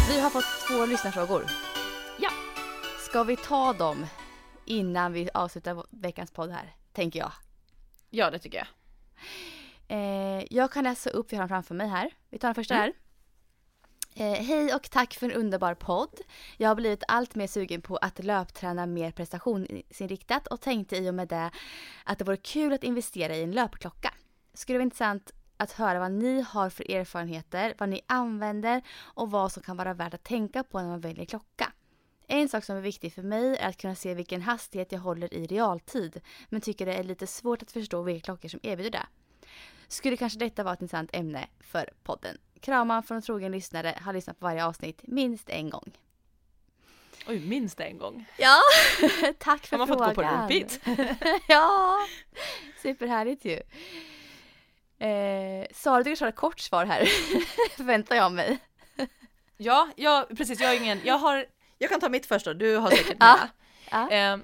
[0.09, 1.47] Vi har fått två lyssnarfrågor.
[3.15, 4.07] Ska vi ta dem
[4.65, 6.77] innan vi avslutar veckans podd här?
[6.93, 7.33] Tänker jag.
[8.11, 8.67] Ja, det tycker jag.
[9.89, 12.11] Eh, jag kan läsa upp, vi har framför mig här.
[12.31, 12.93] Vi tar den första Mm.
[14.15, 14.33] här.
[14.33, 16.21] Eh, Hej och tack för en underbar podd.
[16.57, 21.15] Jag har blivit allt mer sugen på att löpträna mer prestationsinriktat och tänkte i och
[21.15, 21.51] med det
[22.05, 24.15] att det vore kul att investera i en löpklocka.
[24.55, 29.53] Skulle vara intressant att höra vad ni har för erfarenheter, vad ni använder och vad
[29.53, 31.64] som kan vara värt att tänka på när man väljer klocka.
[32.35, 35.35] En sak som är viktig för mig är att kunna se vilken hastighet jag håller
[35.35, 39.07] i realtid, men tycker det är lite svårt att förstå vilka klockor som erbjuder det.
[39.89, 42.39] Skulle kanske detta vara ett intressant ämne för podden.
[42.61, 45.93] Kramar från en trogen lyssnare, har lyssnat på varje avsnitt minst en gång.
[47.29, 48.25] Oj, minst en gång.
[48.39, 48.59] Ja,
[49.39, 50.49] tack för Har man fått frågan.
[50.49, 50.81] gå på repeat?
[51.49, 51.99] ja,
[52.83, 53.61] superhärligt ju.
[55.09, 57.05] Eh, Sara, du kan köra ett kort svar här,
[57.77, 58.59] förväntar jag mig.
[59.57, 61.47] Ja, ja, precis, jag har ingen, jag har,
[61.85, 63.49] jag kan ta mitt först då, du har säkert mera.
[63.91, 64.11] Ja.
[64.11, 64.37] Eh,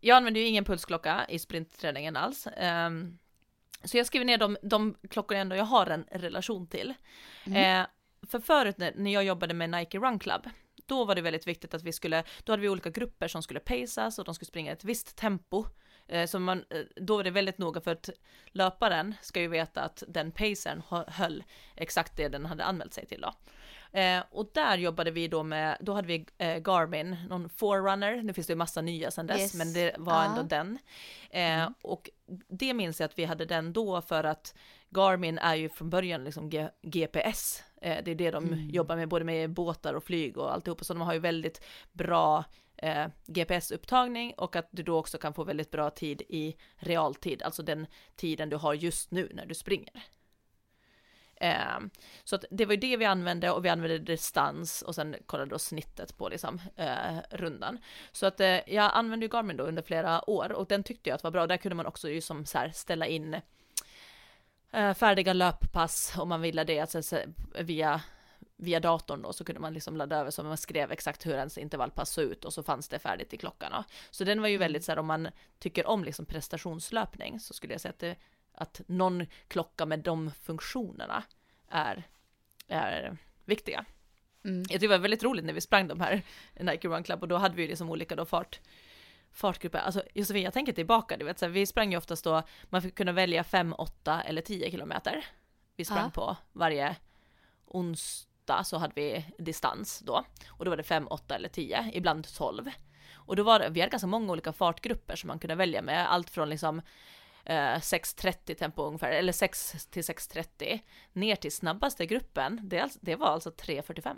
[0.00, 2.46] jag använder ju ingen pulsklocka i sprintträningen alls.
[2.46, 2.90] Eh,
[3.84, 6.94] så jag skriver ner de, de klockor ändå jag har en relation till.
[7.46, 7.80] Mm.
[7.80, 7.86] Eh,
[8.30, 10.48] för förut när, jag jobbade med Nike Run Club,
[10.86, 13.60] då var det väldigt viktigt att vi skulle, då hade vi olika grupper som skulle
[13.60, 15.64] paceas och de skulle springa ett visst tempo.
[16.28, 18.10] Så man, eh, då var det väldigt noga för att
[18.46, 21.44] löparen ska ju veta att den pacern hö- höll
[21.76, 23.34] exakt det den hade anmält sig till då.
[23.94, 28.32] Eh, och där jobbade vi då med, då hade vi eh, Garmin, någon Forerunner, nu
[28.32, 29.54] finns det ju massa nya sedan dess, Yes.
[29.54, 30.24] men det var Ja.
[30.24, 30.78] ändå den.
[31.30, 32.10] Eh, Och
[32.48, 34.54] det minns jag att vi hade den då för att
[34.90, 38.70] Garmin är ju från början liksom G- GPS Eh, det är det de Mm.
[38.70, 42.44] jobbar med, både med båtar och flyg och alltihopa, så de har ju väldigt bra
[42.76, 47.62] eh, GPS-upptagning och att du då också kan få väldigt bra tid i realtid, alltså
[47.62, 47.86] den
[48.16, 50.02] tiden du har just nu när du springer.
[51.36, 51.78] Eh,
[52.24, 55.50] så att det var ju det vi använde och vi använde distans och sen kollade
[55.50, 57.78] då snittet på liksom eh, rundan.
[58.12, 61.14] Så att eh, jag använde ju Garmin då under flera år och den tyckte jag
[61.14, 61.46] att var bra.
[61.46, 63.36] Där kunde man också ju som så här ställa in
[64.72, 67.18] eh, färdiga löppass om man ville det, alltså så,
[67.60, 68.00] via
[68.56, 71.58] via datorn då så kunde man liksom ladda över så man skrev exakt hur ens
[71.58, 73.72] intervallpass såg ut och så fanns det färdigt i klockan.
[73.72, 73.84] Då.
[74.10, 75.28] Så den var ju väldigt så här om man
[75.58, 78.16] tycker om liksom prestationslöpning så skulle jag säga att, det,
[78.54, 81.22] att någon klocka med de funktionerna
[81.68, 82.02] är,
[82.68, 83.84] är viktiga.
[84.44, 84.58] Mm.
[84.58, 86.22] Jag tycker det var väldigt roligt när vi sprang de här
[86.60, 88.60] Nike Run Club och då hade vi liksom olika då fart
[89.32, 89.78] fartgrupper.
[89.78, 92.82] Alltså Josefin, jag tänker tillbaka, du vet, så här, vi sprang ju oftast då, man
[92.82, 95.24] fick kunna välja 5, 8 eller 10 kilometer.
[95.76, 96.10] Vi sprang Ja.
[96.10, 96.96] på varje
[97.66, 102.34] onsdag så hade vi distans då och då var det 5, 8 eller 10, ibland
[102.34, 102.70] 12.
[103.14, 106.12] Och då var det, vi hade ganska många olika fartgrupper som man kunde välja med,
[106.12, 106.82] allt från liksom
[107.44, 110.80] eh, 6.30 tempo ungefär, eller 6 till 6.30
[111.12, 114.16] ner till snabbaste gruppen, det, alltså- det var alltså 3.45.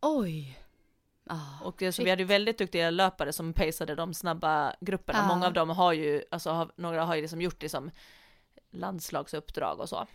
[0.00, 0.60] Oj!
[1.26, 2.06] Ah, Och så shit.
[2.06, 5.18] vi hade ju väldigt duktiga löpare som paceade de snabba grupperna.
[5.18, 5.26] Ja.
[5.26, 7.90] Många av dem har ju, alltså har, några har ju liksom gjort liksom
[8.70, 10.06] landslagsuppdrag och så.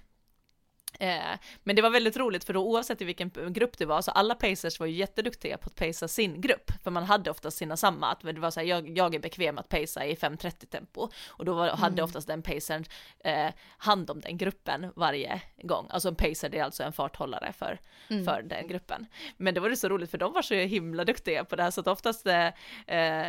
[1.00, 1.22] Eh,
[1.64, 4.36] men det var väldigt roligt för då oavsett i vilken grupp det var så alla
[4.36, 8.12] pacers var ju jätteduktiga på att pacea sin grupp för man hade oftast sina samma
[8.12, 11.46] att det var så här, jag, jag är bekväm att pacea i 5.30 tempo och
[11.46, 12.06] då var, hade Mm.
[12.06, 12.86] oftast den pacern
[13.24, 15.88] eh, hand om den gruppen varje gång.
[15.90, 17.80] Alltså en pacer det är alltså en farthållare för,
[18.10, 18.26] Mm.
[18.26, 19.06] för den gruppen.
[19.38, 21.72] Men det var det så roligt för de var så himla duktiga på det här
[21.72, 22.48] så att oftast eh,
[22.88, 23.28] eh,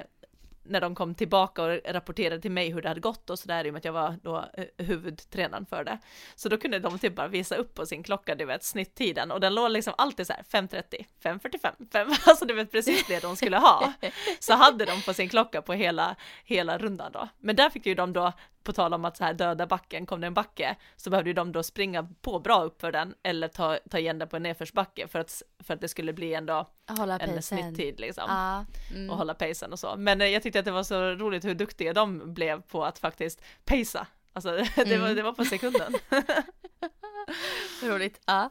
[0.70, 3.68] när de kom tillbaka och rapporterade till mig hur det hade gått och sådär i
[3.68, 5.98] och med att jag var då eh, huvudtränaren för det.
[6.34, 9.40] Så då kunde de typ bara visa upp på sin klocka, du vet, snitttiden och
[9.40, 13.36] den låg liksom alltid så här 5.30, 5.45, 5, alltså du vet precis det de
[13.36, 13.92] skulle ha.
[14.38, 17.28] Så hade de på sin klocka på hela, hela rundan då.
[17.38, 20.20] Men där fick ju de då, på tal om att så här döda backen, kom
[20.20, 23.48] det en backe, så behövde ju de då springa på bra upp för den eller
[23.48, 26.70] ta, ta igen den på en nedförsbacke för att, för att det skulle bli ändå
[26.98, 27.42] Hålla en pacen.
[27.42, 28.64] snitttid liksom Ja.
[28.94, 29.10] Mm.
[29.10, 29.94] och hålla pacen och så.
[29.96, 32.98] Men eh, jag tyckte att det var så roligt hur duktiga de blev på att
[32.98, 34.06] faktiskt pacea.
[34.32, 35.16] Alltså det, var, Mm.
[35.16, 35.92] det var på sekunden.
[37.82, 38.20] Roligt.
[38.26, 38.50] Ja.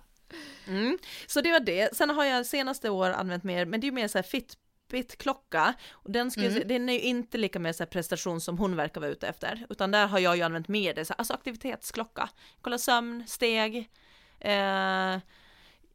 [0.68, 0.98] Mm.
[1.28, 1.96] Så det var det.
[1.96, 4.24] Sen har jag senaste år använt mer, men det är ju mer så här
[4.90, 5.74] Fitbit-klocka.
[5.92, 6.68] Och den, jag Mm.
[6.68, 9.66] den är ju inte lika med så prestation som hon verkar vara ute efter.
[9.70, 12.30] Utan där har jag ju använt mer det, så här, alltså aktivitetsklocka.
[12.62, 13.90] Kolla sömn, steg.
[14.40, 14.52] Eh,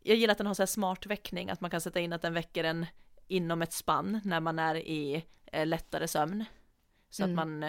[0.07, 2.23] jag gillar att den har så här smart väckning, att man kan sätta in att
[2.23, 2.87] den väcker en
[3.29, 6.45] inom ett spann när man är i eh, lättare sömn.
[7.11, 7.39] Så Mm.
[7.39, 7.63] att man,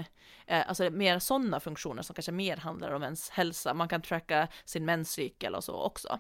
[0.48, 3.74] eh, alltså mer sådana funktioner som kanske mer handlar om ens hälsa.
[3.74, 6.20] Man kan tracka sin menscykel och så också.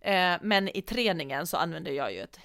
[0.00, 2.40] Eh, men i träningen så använder jag ju ett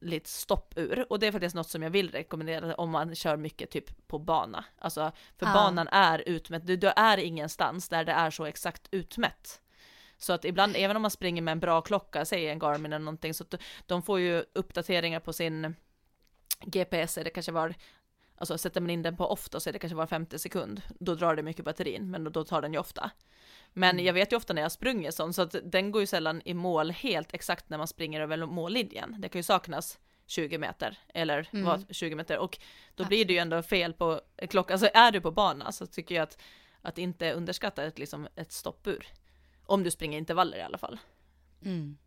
[0.00, 3.70] hederligt stoppur och det är faktiskt något som jag vill rekommendera om man kör mycket
[3.70, 4.64] typ på bana.
[4.78, 5.52] Alltså för Ja.
[5.52, 9.60] banan är utmätt, du, du är ingenstans där det är så exakt utmätt.
[10.18, 13.04] Så att ibland, även om man springer med en bra klocka, säg en Garmin eller
[13.04, 13.54] någonting, så att
[13.86, 15.74] de får ju uppdateringar på sin
[16.64, 17.74] GPS, det kanske var
[18.40, 20.82] Alltså sätter man in den på ofta så är det kanske var 50 sekund.
[21.00, 23.10] Då drar det mycket batterin, men då, tar den ju ofta.
[23.72, 24.04] Men Mm.
[24.06, 26.54] jag vet ju ofta när jag sprungit sånt, så att den går ju sällan i
[26.54, 29.16] mål helt exakt när man springer över mållinjen.
[29.18, 31.64] Det kan ju saknas 20 meter, eller Mm.
[31.64, 32.58] vad 20 meter, och
[32.94, 34.20] då blir det ju ändå fel på
[34.50, 34.74] klockan.
[34.74, 36.38] Alltså är du på bana så tycker jag att,
[36.82, 39.06] att inte underskatta ett, liksom, ett stoppur.
[39.66, 40.98] Om du springer intervaller i alla fall.
[41.64, 41.98] Mm.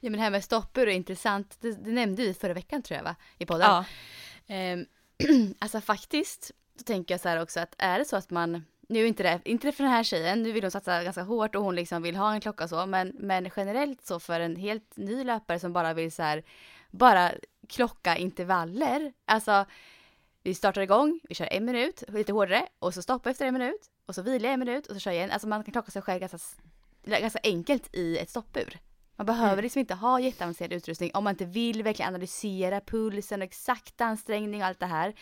[0.00, 1.56] Ja men det här med stoppur är intressant.
[1.60, 3.16] Det, det nämnde vi förra veckan tror jag va?
[3.38, 3.66] I podden.
[3.70, 3.84] Ja,
[4.46, 4.86] Ehm,
[5.58, 9.02] alltså faktiskt, så tänker jag så här också att är det så att man, nu
[9.02, 11.54] är inte det, inte det för den här tjejen, nu vill hon satsa ganska hårt
[11.54, 14.56] och hon liksom vill ha en klocka och så, men, men generellt så för en
[14.56, 16.42] helt ny löpare som bara vill så här,
[16.90, 17.32] bara
[17.68, 19.64] klocka intervaller, alltså
[20.42, 23.90] vi startar igång, vi kör en minut, lite hårdare och så stoppar efter en minut
[24.06, 25.30] och så vilar jag en minut och så kör jag igen.
[25.30, 26.38] Alltså man kan klocka sig själv ganska,
[27.04, 28.78] ganska enkelt i ett stoppur.
[29.16, 29.62] Man behöver Mm.
[29.62, 34.60] liksom inte ha jätteavancerad utrustning om man inte vill verkligen analysera pulsen och exakt ansträngning
[34.62, 35.14] och allt det här.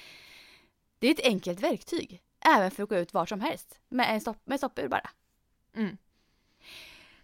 [0.98, 2.22] Det är ett enkelt verktyg,
[2.56, 5.10] även för att gå ut var som helst med en stopp, med stoppur bara.
[5.76, 5.96] mm.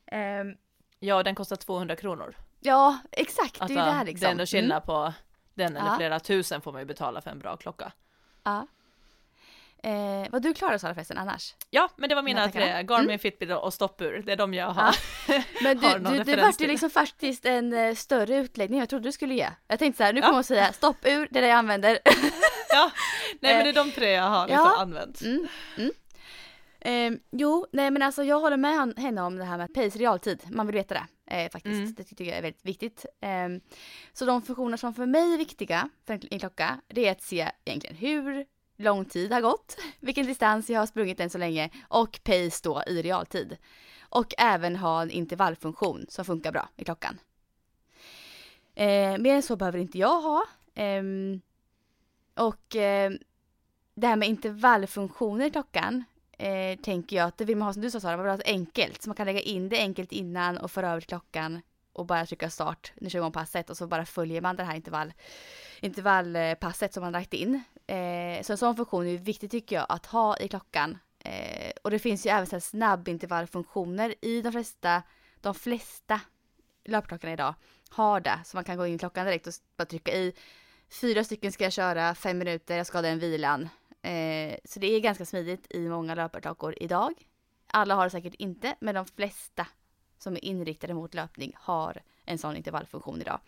[0.06, 0.56] Ehm,
[0.98, 2.34] ja den kostar 200 kronor.
[2.60, 4.20] ja, exakt, Alltså, det är det här liksom.
[4.20, 5.12] det är ändå skillnad på
[5.54, 5.96] den eller Ja.
[5.96, 7.84] flera tusen får man ju betala för en bra klocka.
[7.84, 7.92] Mm,
[8.42, 8.66] ja.
[9.82, 11.54] Eh, vad du klarar Sara förresten annars?
[11.70, 14.22] Ja, men det var mina tre, Garmin, Fitbit och stoppur.
[14.26, 14.96] Det är de jag har.
[15.62, 19.08] Men du, Har du, det vart ju liksom faktiskt en eh, större utläggning jag trodde
[19.08, 19.48] du skulle ge.
[19.68, 20.26] Jag tänkte så här, nu Ja.
[20.26, 21.98] kommer hon säga stoppur, det är det jag använder.
[22.70, 22.90] ja,
[23.40, 24.80] nej men det är de tre jag har liksom Ja.
[24.82, 25.20] använt.
[25.22, 25.46] Mm,
[25.78, 25.90] mm.
[26.80, 30.42] Eh, jo, nej men alltså jag håller med henne om det här med pace realtid.
[30.50, 31.74] Man vill veta det eh, faktiskt.
[31.74, 31.94] Mm.
[31.94, 33.06] Det tycker jag är väldigt viktigt.
[33.22, 33.48] Eh,
[34.12, 37.50] så de funktioner som för mig är viktiga för en klocka, det är att se
[37.64, 38.46] egentligen hur
[38.76, 42.82] lång tid har gått, vilken distans jag har sprungit än så länge och pace då
[42.86, 43.56] i realtid.
[44.00, 47.18] Och även ha en intervallfunktion som funkar bra i klockan.
[48.74, 50.44] Eh, mer än så behöver inte jag ha.
[50.74, 51.02] Eh,
[52.34, 53.12] och eh,
[53.94, 56.04] det här med intervallfunktioner i klockan
[56.38, 58.40] eh, tänker jag att det vill man ha som du sa Sara, man vill ha
[58.44, 59.02] enkelt.
[59.02, 61.62] Så man kan lägga in det enkelt innan och föra över till klockan
[61.92, 64.76] och bara trycka start, nu kör igång passet och så bara följer man det här
[64.76, 65.12] intervall,
[65.80, 67.62] intervallpasset som man lagt in.
[67.86, 70.98] Eh, så en sån funktion är viktig tycker jag att ha i klockan.
[71.18, 75.02] Eh, och det finns ju även så här snabbintervallfunktioner i de flesta,
[75.40, 76.20] de flesta
[76.84, 77.54] löpklockorna idag
[77.90, 78.38] har det.
[78.44, 80.32] Så man kan gå in i klockan direkt och bara trycka i
[80.88, 83.68] fyra stycken ska jag köra, fem minuter, jag ska ha den vilan.
[84.02, 87.12] Eh, så det är ganska smidigt i många löparklockor idag.
[87.66, 89.66] Alla har det säkert inte, men de flesta
[90.18, 93.40] som är inriktade mot löpning har en sån intervallfunktion idag.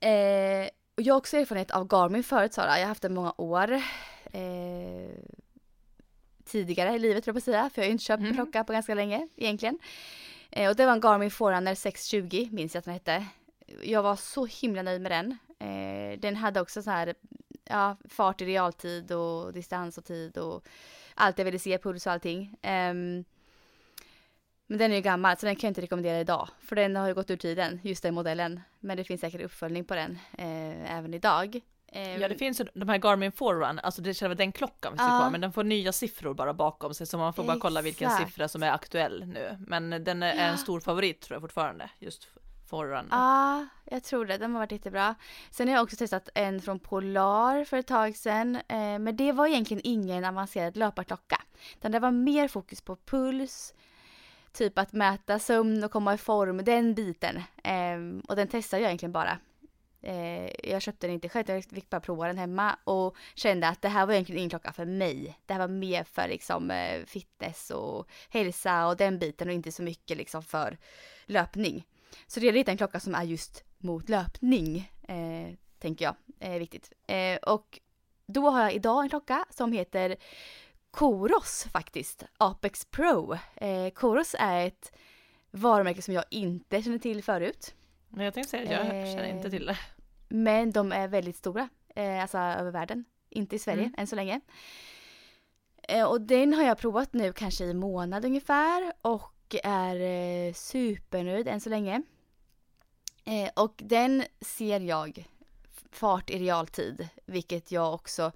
[0.00, 0.68] Eh,
[1.02, 3.72] och jag har också erfarenhet av Garmin förut Sara, jag har haft den många år.
[4.32, 5.10] Eh,
[6.44, 8.34] tidigare i livet tror jag på att säga, för jag har ju inte köpt Mm.
[8.34, 9.78] klocka på ganska länge egentligen.
[10.50, 13.26] Eh, och det var en Garmin Forerunner 620, minns jag att den hette.
[13.82, 15.38] Jag var så himla nöjd med den.
[15.58, 17.14] Eh, den hade också så här,
[17.64, 20.64] ja, fart i realtid och distans och tid och
[21.14, 22.56] allt jag ville se, puls och allting.
[22.62, 23.24] Ehm,
[24.72, 26.48] men den är ju gammal så den kan jag inte rekommendera idag.
[26.60, 28.60] För den har ju gått ur tiden, just den modellen.
[28.80, 31.60] Men det finns säkert uppföljning på den eh, även idag.
[31.92, 34.92] Ehm, Ja det finns ju de här Garmin Forerun, alltså det är själva den klockan
[34.92, 35.18] finns Ja.
[35.20, 38.08] kvar men den får nya siffror bara bakom sig så man får bara kolla vilken
[38.10, 38.28] Exakt.
[38.28, 39.56] siffra som är aktuell nu.
[39.66, 40.40] Men den är Ja.
[40.42, 42.28] en stor favorit tror jag fortfarande, just
[42.70, 43.06] Forerun.
[43.10, 44.38] Ja, jag tror det.
[44.38, 45.14] Den har varit jättebra.
[45.50, 48.56] Sen har jag också testat en från Polar för ett tag sedan.
[48.56, 51.42] Eh, men det var egentligen ingen avancerad löparklocka.
[51.78, 53.74] Utan det var mer fokus på puls,
[54.52, 57.36] typ att mäta sömn och komma i form, den biten.
[57.64, 59.38] Eh, och den testade jag egentligen bara.
[60.02, 63.82] Eh, jag köpte den inte själv, jag fick bara prova den hemma och kände att
[63.82, 65.38] det här var egentligen ingen klocka för mig.
[65.46, 69.72] Det här var mer för liksom eh, fitness och hälsa och den biten och inte
[69.72, 70.78] så mycket liksom för
[71.26, 71.86] löpning.
[72.26, 76.58] Så det är lite en klocka som är just mot löpning, eh, tänker jag är
[76.58, 76.92] viktigt.
[77.06, 77.80] Eh, och
[78.26, 80.16] då har jag idag en klocka som heter
[80.92, 83.32] Koros faktiskt, Apex Pro.
[83.56, 84.92] Eh, Koros är ett
[85.50, 87.74] varumärke som jag inte känner till förut.
[88.08, 89.78] Men jag tänkte säga, jag Eh, känner inte till det.
[90.28, 93.04] Men de är väldigt stora, eh, alltså över världen.
[93.28, 93.94] Inte i Sverige Mm.
[93.98, 94.40] än så länge.
[95.88, 101.48] Eh, och den har jag provat nu kanske i månad ungefär och är eh, supernöjd
[101.48, 102.02] än så länge.
[103.24, 105.28] Eh, och den ser jag
[105.90, 108.32] fart i realtid, vilket jag också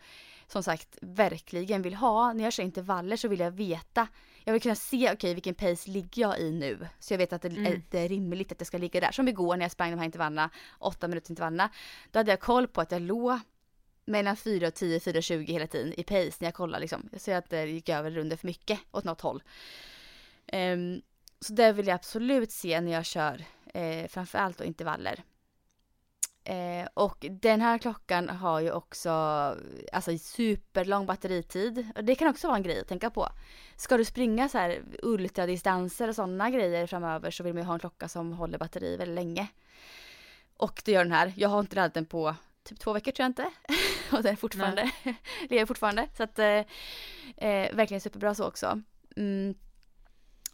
[0.49, 2.33] som sagt verkligen vill ha.
[2.33, 4.09] När jag kör intervaller så vill jag veta,
[4.45, 6.89] jag vill kunna se okej vilken pace ligger jag i nu.
[6.99, 7.67] Så jag vet att det, Mm.
[7.67, 9.13] är, det är rimligt att jag ska ligga där.
[9.13, 11.71] Som igår när jag sprang de här intervallerna, 8 minuters intervallerna.
[12.11, 13.39] Då hade jag koll på att jag låg
[14.05, 17.09] mellan 4 och 10, 4 och 20 hela tiden i pace när jag kollade liksom.
[17.13, 19.43] Jag ser att det gick över runder för mycket åt något håll.
[20.47, 21.03] Ehm,
[21.41, 23.45] så det vill jag absolut se när jag kör,
[23.75, 25.23] eh, framförallt då intervaller.
[26.47, 29.11] Eh, och den här klockan har ju också
[29.93, 31.87] alltså, superlång batteritid.
[31.97, 33.29] Och det kan också vara en grej att tänka på.
[33.77, 37.75] Ska du springa så här ultradistanser och sådana grejer framöver så vill man ju ha
[37.75, 39.49] en klocka som håller batteri väldigt länge.
[40.57, 41.33] Och det gör den här.
[41.37, 43.51] Jag har inte laddat den på typ två veckor tror jag inte.
[44.17, 44.91] och den är fortfarande,
[45.51, 46.09] lever fortfarande.
[46.17, 46.65] Så att eh,
[47.37, 48.83] eh, verkligen superbra så också.
[49.17, 49.55] Mm.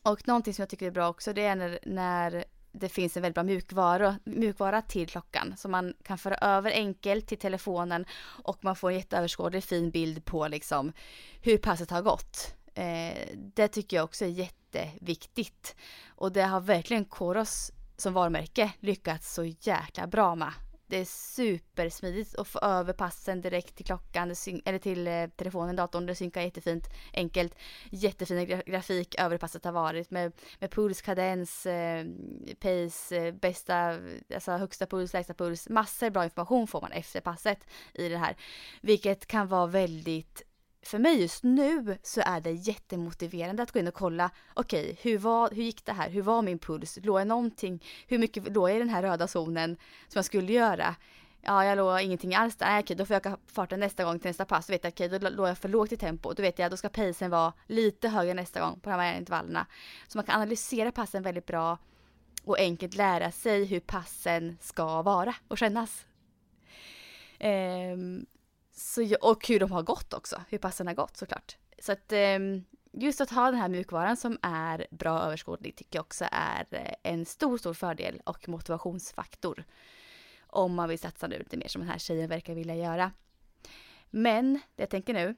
[0.02, 3.22] Och någonting som jag tycker är bra också det är när, när det finns en
[3.22, 5.54] väldigt bra mjukvara, mjukvara till klockan.
[5.56, 8.04] som man kan föra över enkelt till telefonen
[8.44, 10.92] och man får en jätteöverskådlig fin bild på liksom
[11.40, 12.54] hur passet har gått.
[12.74, 15.76] Eh, det tycker jag också är jätteviktigt.
[16.08, 20.52] Och det har verkligen Koros som varumärke lyckats så jäkla bra med.
[20.92, 24.34] Det är supersmidigt att få över passen direkt till klockan
[24.64, 26.06] eller till eh, telefonen, datorn.
[26.06, 27.54] Det synkar jättefint, enkelt.
[27.90, 32.06] Jättefin grafik över hur passet har varit med, med puls, kadens, eh,
[32.60, 33.98] pace, eh, bästa,
[34.34, 35.68] alltså högsta puls, lägsta puls.
[35.68, 37.58] Massor bra information får man efter passet
[37.94, 38.36] i det här.
[38.80, 40.42] Vilket kan vara väldigt
[40.82, 45.18] för mig just nu så är det jättemotiverande att gå in och kolla, okej, hur,
[45.18, 46.10] var, hur gick det här?
[46.10, 46.98] Hur var min puls?
[47.02, 47.84] Låg jag någonting?
[48.06, 49.76] Hur mycket låg jag i den här röda zonen
[50.08, 50.94] som jag skulle göra?
[51.40, 52.66] Ja, jag låg ingenting alls där.
[52.66, 54.66] Nej, okej, då får jag öka farten nästa gång till nästa pass.
[54.66, 56.32] Då vet jag, okej, då låg jag för lågt i tempo.
[56.32, 59.66] Då vet jag, då ska pacen vara lite högre nästa gång på de här intervallerna.
[60.08, 61.78] Så man kan analysera passen väldigt bra
[62.44, 66.06] och enkelt lära sig hur passen ska vara och kännas.
[67.38, 68.26] Ehm,
[68.72, 71.56] så, jag- och hur de har gått också, hur passen har gått såklart.
[71.78, 76.04] Så att ehm, just att ha den här mjukvaran som är bra överskådlig tycker jag
[76.04, 79.64] också är eh, en stor, stor fördel och motivationsfaktor.
[80.46, 83.12] Om man vill satsa nu lite mer som den här tjejen verkar vilja göra.
[84.10, 85.36] Men det jag tänker nu,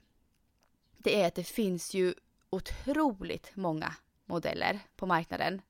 [0.99, 2.15] det är att det finns ju
[2.51, 5.63] otroligt många modeller på marknaden.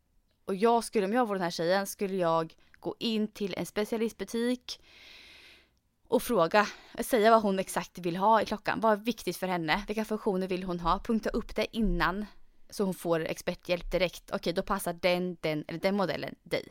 [0.44, 3.66] Och jag skulle, om jag var den här tjejen, skulle jag gå in till en
[3.66, 4.80] specialistbutik
[6.14, 6.66] och fråga,
[7.00, 8.80] säga vad hon exakt vill ha i klockan.
[8.80, 9.84] Vad är viktigt för henne?
[9.86, 10.98] Vilka funktioner vill hon ha?
[10.98, 12.26] Punkta upp det innan
[12.70, 14.30] så hon får experthjälp direkt.
[14.32, 16.68] Okej, då passar den, den eller den modellen dig.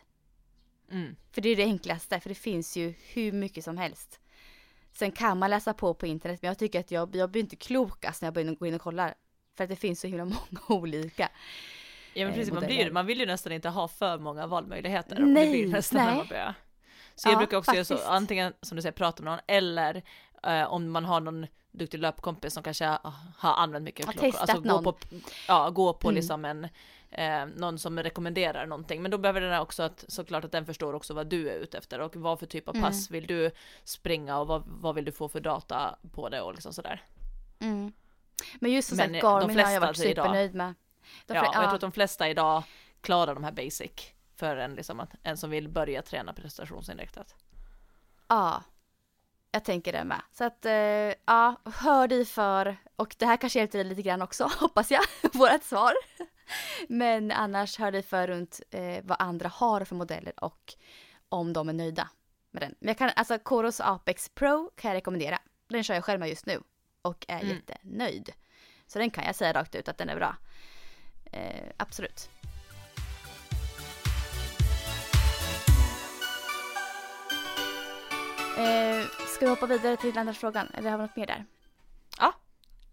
[0.91, 1.15] Mm.
[1.31, 4.19] För det är det enklaste, för det finns ju hur mycket som helst.
[4.93, 7.55] Sen kan man läsa på på internet, men jag tycker att jag, jag blir inte
[7.55, 9.13] klokast när jag börjar gå in och kollar.
[9.57, 11.29] För att det finns så himla många olika.
[12.13, 12.83] Ja men eh, precis, man, modeller.
[12.83, 15.19] blir, man vill ju nästan inte ha för många valmöjligheter.
[15.19, 16.17] Nej, det blir nästan när nej.
[16.17, 16.55] man börjar.
[17.15, 18.11] Så jag Ja, brukar också göra så, faktiskt.
[18.11, 20.03] antingen som du säger prata med någon eller
[20.43, 22.85] eh, om man har någon duktig löpkompis som kanske
[23.37, 24.61] har, använt mycket Har klockor.
[24.61, 24.83] gå någon.
[24.83, 24.95] på,
[25.47, 26.15] ja, gå på Mm.
[26.15, 26.67] liksom en,
[27.11, 29.01] eh, någon som rekommenderar någonting.
[29.01, 31.77] Men då behöver den också att såklart att den förstår också vad du är ute
[31.77, 32.89] efter och vad för typ av Mm.
[32.89, 33.51] pass vill du
[33.83, 37.01] springa och vad, vad vill du få för data på det och liksom sådär.
[37.59, 37.93] Mm.
[38.59, 40.73] Men just som sagt, Garmin har jag varit idag- supernöjd med.
[41.25, 42.63] De Ja, och jag tror att de flesta idag
[43.01, 43.91] klarar de här basic
[44.43, 47.35] för en, liksom, en som vill börja träna prestationsinriktat.
[48.27, 48.63] Ja,
[49.51, 50.21] jag tänker det med.
[50.31, 50.73] Så att, eh,
[51.25, 52.77] ja, hör dig för.
[52.95, 55.93] Och det här kanske hjälpte dig lite grann också, hoppas jag, vårat svar.
[56.87, 60.73] Men annars hör dig för runt eh, vad andra har för modeller och
[61.29, 62.09] om de är nöjda
[62.51, 62.75] med den.
[62.79, 65.39] Men jag kan, alltså Coros Apex Pro kan jag rekommendera.
[65.67, 66.61] Den kör jag själv med just nu
[67.01, 67.55] och är Mm.
[67.55, 68.29] jättenöjd.
[68.87, 70.35] Så den kan jag säga rakt ut att den är bra.
[71.31, 72.29] Eh, absolut.
[78.57, 80.67] Eh, ska vi hoppa vidare till andra frågan?
[80.73, 81.45] Eller har vi något mer där?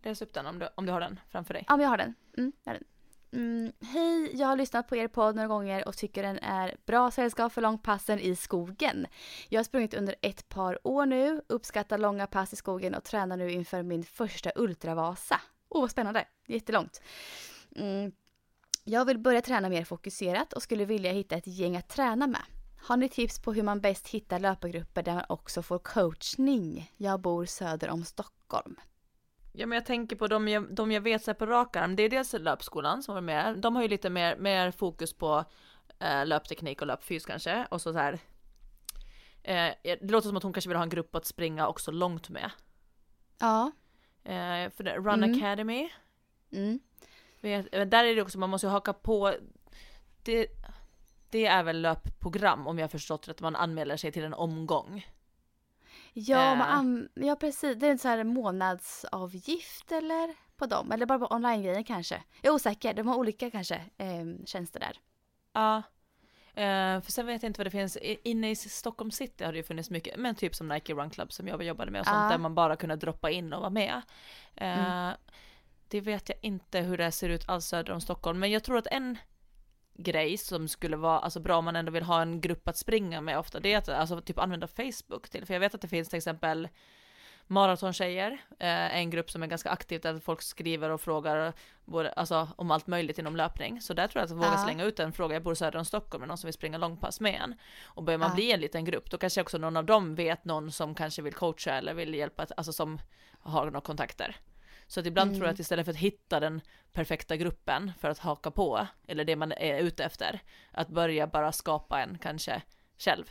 [0.03, 1.65] Läs upp den om du, om du har den framför dig.
[1.69, 2.15] Ja, men jag har den.
[2.39, 2.85] Mm, jag har den.
[3.33, 7.11] Mm, hej, jag har lyssnat på er podd några gånger och tycker den är bra
[7.11, 9.07] sällskap för långpassen i skogen.
[9.49, 13.37] Jag har sprungit under ett par år nu, uppskattar långa pass i skogen och tränar
[13.37, 15.41] nu inför min första ultravasa.
[15.69, 16.25] Åh, vad spännande!
[16.47, 17.03] Jättelångt.
[17.77, 18.13] Mm.
[18.85, 22.43] Jag vill börja träna mer fokuserat och skulle vilja hitta ett gäng att träna med.
[22.83, 26.93] Har ni tips på hur man bäst hittar löpargrupper där man också får coachning?
[26.97, 28.77] Jag bor söder om Stockholm.
[29.53, 32.03] Ja men jag tänker på de jag, de jag vet så på rak arm, det
[32.03, 35.45] är dels löpskolan som var med, de har ju lite mer, mer fokus på
[35.99, 38.19] eh, löpteknik och löpfys kanske, och så, så här.
[39.43, 42.29] Eh, det låter som att hon kanske vill ha en grupp att springa också långt
[42.29, 42.51] med.
[43.39, 43.71] Ja.
[44.25, 45.37] Eh, för det, Run Mm.
[45.37, 45.91] Academy,
[46.53, 46.81] Mm.
[47.41, 49.35] vet, eh, där är det också, man måste ju haka på,
[50.23, 50.47] det,
[51.31, 55.07] det är väl löpprogram om jag har förstått rätt, man anmäler sig till en omgång.
[56.13, 56.59] Ja, Eh.
[56.59, 57.77] man an- ja, precis.
[57.79, 60.93] Det är en sån här månadsavgift eller på dem.
[60.93, 62.23] Eller bara på online-grejen kanske.
[62.43, 62.95] Jag är osäker.
[62.95, 64.97] De har olika kanske eh, tjänster där.
[65.53, 65.77] Ja.
[66.55, 69.59] Eh, för sen vet jag inte vad det finns, inne i Stockholm city har det
[69.59, 72.19] ju funnits mycket, men typ som Nike Run Club som jag jobbade med och sånt
[72.23, 72.29] Ja.
[72.29, 74.03] där man bara kunde droppa in och vara med.
[74.57, 75.15] Eh, Mm.
[75.89, 78.79] Det vet jag inte hur det ser ut alls söder om Stockholm, men jag tror
[78.79, 79.19] att en
[80.03, 83.21] grej som skulle vara alltså bra om man ändå vill ha en grupp att springa
[83.21, 85.89] med ofta, det är att alltså, typ använda Facebook till, för jag vet att det
[85.89, 86.69] finns till exempel
[87.47, 91.53] Maratontjejer, eh, en grupp som är ganska aktiv där folk skriver och frågar
[91.85, 93.81] både, alltså, om allt möjligt inom löpning.
[93.81, 94.65] Så där tror jag att jag vågar Ja.
[94.65, 97.21] slänga ut en fråga, jag bor söder om Stockholm, är någon som vill springa långpass
[97.21, 97.55] med en?
[97.85, 98.35] Och börjar man Ja.
[98.35, 101.35] bli en liten grupp, då kanske också någon av dem vet någon som kanske vill
[101.35, 102.99] coacha eller vill hjälpa, alltså som
[103.41, 104.37] har några kontakter.
[104.91, 105.39] Så att ibland Mm.
[105.39, 106.61] tror jag att istället för att hitta den
[106.93, 110.41] perfekta gruppen för att haka på, eller det man är ute efter,
[110.73, 112.63] att börja bara skapa en kanske
[112.99, 113.25] själv.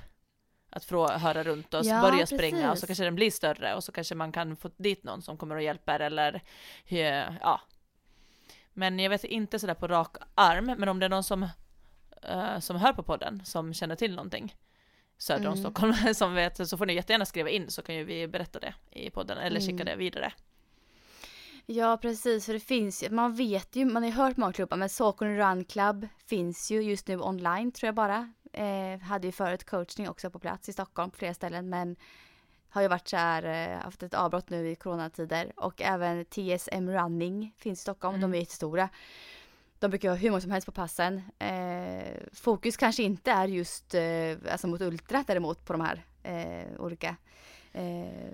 [0.70, 3.84] Att få höra runt och Ja, börja springa och så kanske den blir större och
[3.84, 6.42] så kanske man kan få dit någon som kommer och hjälper eller
[7.42, 7.62] ja.
[8.74, 11.44] Men jag vet inte sådär på rak arm, men om det är någon som,
[12.24, 14.56] eh, som hör på podden som känner till någonting
[15.18, 15.64] söder om Mm.
[15.64, 18.74] Stockholm som vet så får ni jättegärna skriva in så kan ju vi berätta det
[18.92, 19.86] i podden eller skicka Mm.
[19.86, 20.34] det vidare.
[21.72, 22.46] Ja, precis.
[22.46, 25.38] För det finns ju, man vet ju, man har ju hört många klubbar, men Saucony
[25.38, 28.34] Run Club finns ju just nu online tror jag bara.
[28.54, 31.96] Eh, hade ju förut coachning också på plats i Stockholm på flera ställen, men
[32.70, 33.44] har ju varit så här,
[33.74, 35.52] eh, haft ett avbrott nu i coronatider.
[35.56, 38.32] Och även TSM Running finns i Stockholm, Mm.
[38.32, 38.90] de är jättestora.
[39.80, 41.22] De brukar ha hur många som helst på passen.
[41.40, 46.82] Eh, fokus kanske inte är just eh, alltså mot ultra däremot på de här eh,
[46.82, 47.16] olika
[47.74, 48.34] eh,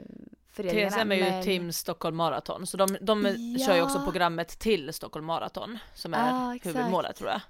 [0.56, 0.90] föreningarna.
[0.92, 3.26] TSM är ju men- Team Stockholm Marathon, så de, de
[3.58, 3.66] Ja.
[3.66, 7.42] kör ju också programmet till Stockholm Marathon, som är Ah, huvudmålet tror jag.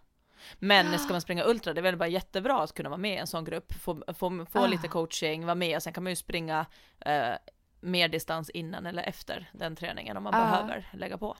[0.59, 3.17] Men ska man springa ultra, det är väl bara jättebra att kunna vara med i
[3.17, 4.67] en sån grupp, få, få, få Ah.
[4.67, 6.65] lite coaching, vara med och sen kan man ju springa
[6.99, 7.33] eh,
[7.81, 10.39] mer distans innan eller efter den träningen om man Ah.
[10.51, 11.37] behöver lägga på.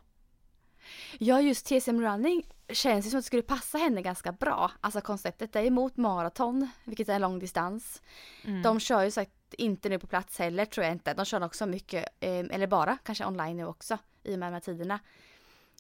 [1.20, 4.72] Ja, just TSM Running känns ju som att det skulle passa henne ganska bra.
[4.82, 8.02] Alltså konceptet är emot maraton, vilket är en lång distans.
[8.46, 8.62] Mm.
[8.62, 11.14] De kör ju sagt inte nu på plats heller tror jag inte.
[11.14, 14.54] De kör också mycket, eh, eller bara kanske online nu också i och med de
[14.54, 15.00] här tiderna.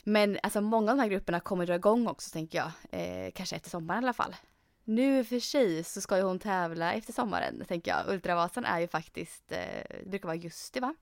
[0.03, 2.71] Men alltså många av de här grupperna kommer dra igång också tänker jag.
[2.91, 4.35] Eh, kanske efter sommaren i alla fall.
[4.83, 8.09] Nu för sig så ska ju hon tävla efter sommaren tänker jag.
[8.13, 9.57] Ultravasan är ju faktiskt, eh,
[10.03, 10.95] det brukar vara augusti va?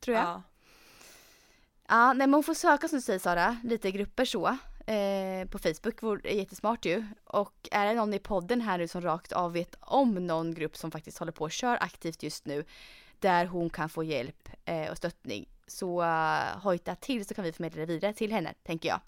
[0.00, 0.24] Tror jag.
[0.26, 0.42] Ja,
[1.88, 2.12] Ja.
[2.12, 4.56] nej men hon får söka som du säger Sara, lite grupper så.
[4.86, 7.04] Eh, på Facebook, vore jättesmart ju.
[7.24, 10.76] Och är det någon i podden här nu som rakt av vet om någon grupp
[10.76, 12.64] som faktiskt håller på och kör aktivt just nu.
[13.18, 15.48] Där hon kan få hjälp eh, och stöttning.
[15.66, 19.00] Så uh, hojta till så kan vi förmedla det vidare till henne, tänker jag.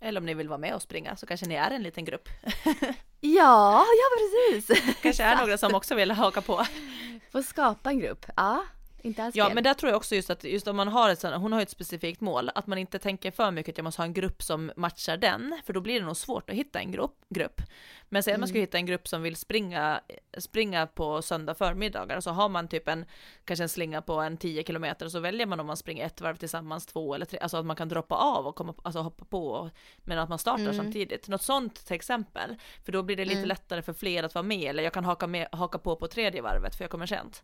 [0.00, 2.28] Eller om ni vill vara med och springa så kanske ni är en liten grupp.
[3.26, 4.84] Ja, ja precis!
[5.02, 6.66] kanske är några som också vill haka på.
[7.32, 8.64] Få skapa en grupp, ja.
[9.04, 9.54] Inte alls Ja fel.
[9.54, 11.60] men där tror jag också just att just om man har ett sånt, hon har
[11.60, 14.12] ju ett specifikt mål, att man inte tänker för mycket att jag måste ha en
[14.14, 17.16] grupp som matchar den, för då blir det nog svårt att hitta en grupp.
[17.28, 17.60] grupp.
[18.08, 20.00] Men säg att man ska hitta en grupp som vill springa,
[20.38, 23.04] springa på söndag förmiddagar, så har man typ en,
[23.44, 26.36] kanske en slinga på en 10 kilometer, så väljer man om man springer ett varv
[26.36, 29.70] tillsammans, två eller tre, alltså att man kan droppa av och komma, alltså hoppa på,
[29.98, 30.76] men att man startar Mm.
[30.76, 31.28] samtidigt.
[31.28, 33.48] Något sånt till exempel, för då blir det lite Mm.
[33.48, 36.42] lättare för fler att vara med, eller jag kan haka, med, haka på på tredje
[36.42, 37.42] varvet för jag kommer sent.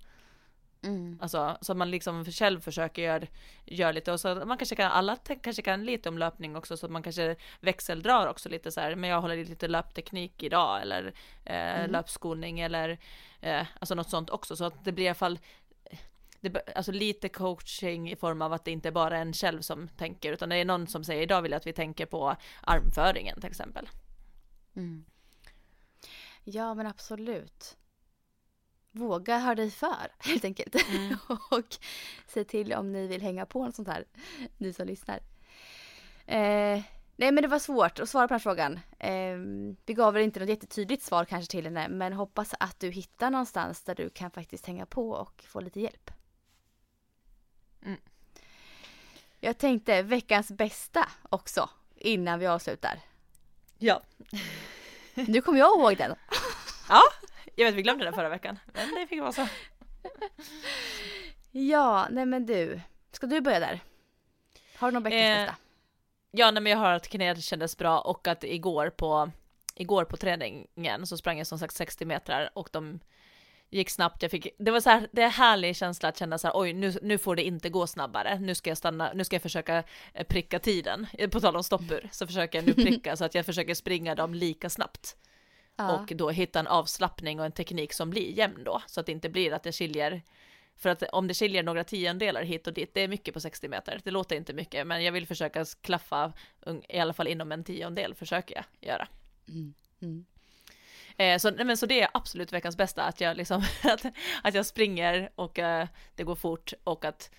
[0.82, 1.18] Mm.
[1.22, 3.26] Alltså så att man liksom själv försöker göra
[3.64, 6.86] gör lite och så man kanske kan, alla kanske kan lite om löpning också så
[6.86, 10.82] att man kanske växeldrar också lite så här, men jag håller i lite löpteknik idag
[10.82, 11.14] eller
[11.44, 11.90] eh, Mm.
[11.90, 12.98] löpskolning eller
[13.40, 15.38] eh, alltså något sånt också så att det blir i alla fall
[16.40, 19.88] det, alltså lite coaching i form av att det inte bara är en själv som
[19.88, 23.40] tänker utan det är någon som säger idag vill jag att vi tänker på armföringen
[23.40, 23.88] till exempel.
[24.76, 25.04] Mm.
[26.44, 27.76] Ja men absolut.
[28.92, 30.74] Våga höra dig för helt enkelt.
[30.88, 31.16] Mm.
[31.50, 31.76] och
[32.26, 34.04] se till om ni vill hänga på något sånt här.
[34.58, 35.20] Ni som lyssnar.
[36.26, 36.82] Eh,
[37.16, 38.80] nej men det var svårt att svara på den här frågan.
[38.98, 39.36] Eh,
[39.86, 43.30] vi gav väl inte något jättetydligt svar kanske till henne men hoppas att du hittar
[43.30, 46.10] någonstans där du kan faktiskt hänga på och få lite hjälp.
[47.82, 48.00] Mm.
[49.40, 53.00] Jag tänkte veckans bästa också innan vi avslutar.
[53.78, 54.02] Ja.
[55.14, 56.14] Nu kommer jag ihåg den.
[56.88, 57.02] Ja,
[57.56, 59.46] jag vet vi glömde den förra veckan men det fick vara så.
[61.52, 62.80] Ja, nej men du.
[63.12, 63.80] Ska du börja där?
[64.76, 65.54] Har du någon veckans Eh?
[66.30, 69.30] Ja, nej, men jag hör att knät kändes bra och att igår på,
[69.74, 73.00] igår på träningen så sprang jag som sagt 60 meter och de
[73.70, 74.22] gick snabbt.
[74.22, 76.72] Jag fick, det var så här, det är härlig känsla att känna så här, oj,
[76.72, 78.38] nu, nu får det inte gå snabbare.
[78.38, 79.84] Nu ska jag stanna, nu ska jag försöka
[80.14, 81.06] eh, pricka tiden.
[81.12, 84.14] Eh, På tal om stoppur så försöker jag nu pricka så att jag försöker springa
[84.14, 85.16] dem lika snabbt
[85.80, 85.98] Ja.
[85.98, 89.12] och då hitta en avslappning och en teknik som blir jämn då så att det
[89.12, 90.22] inte blir att det skiljer
[90.76, 93.68] för att om det skiljer några tiondelar hit och dit, det är mycket på 60
[93.68, 94.00] meter.
[94.04, 96.32] Det låter inte mycket, men jag vill försöka klaffa
[96.88, 99.08] i alla fall inom en tiondel försöker jag göra.
[99.48, 99.74] Mm.
[100.02, 100.24] Mm.
[101.16, 104.06] Eh, så, nej, men, så det är absolut veckans bästa, att jag liksom, att,
[104.42, 107.30] att jag springer och eh, det går fort och att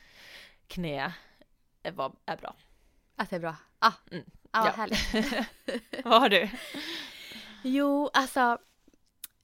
[0.67, 1.13] knä
[1.83, 2.55] är, var, är bra.
[3.15, 3.55] Att det är bra.
[3.79, 4.23] Ah, Mm.
[4.51, 4.71] ah Ja.
[4.71, 5.33] härligt.
[6.05, 6.49] Vad har du?
[7.61, 8.57] Jo, alltså.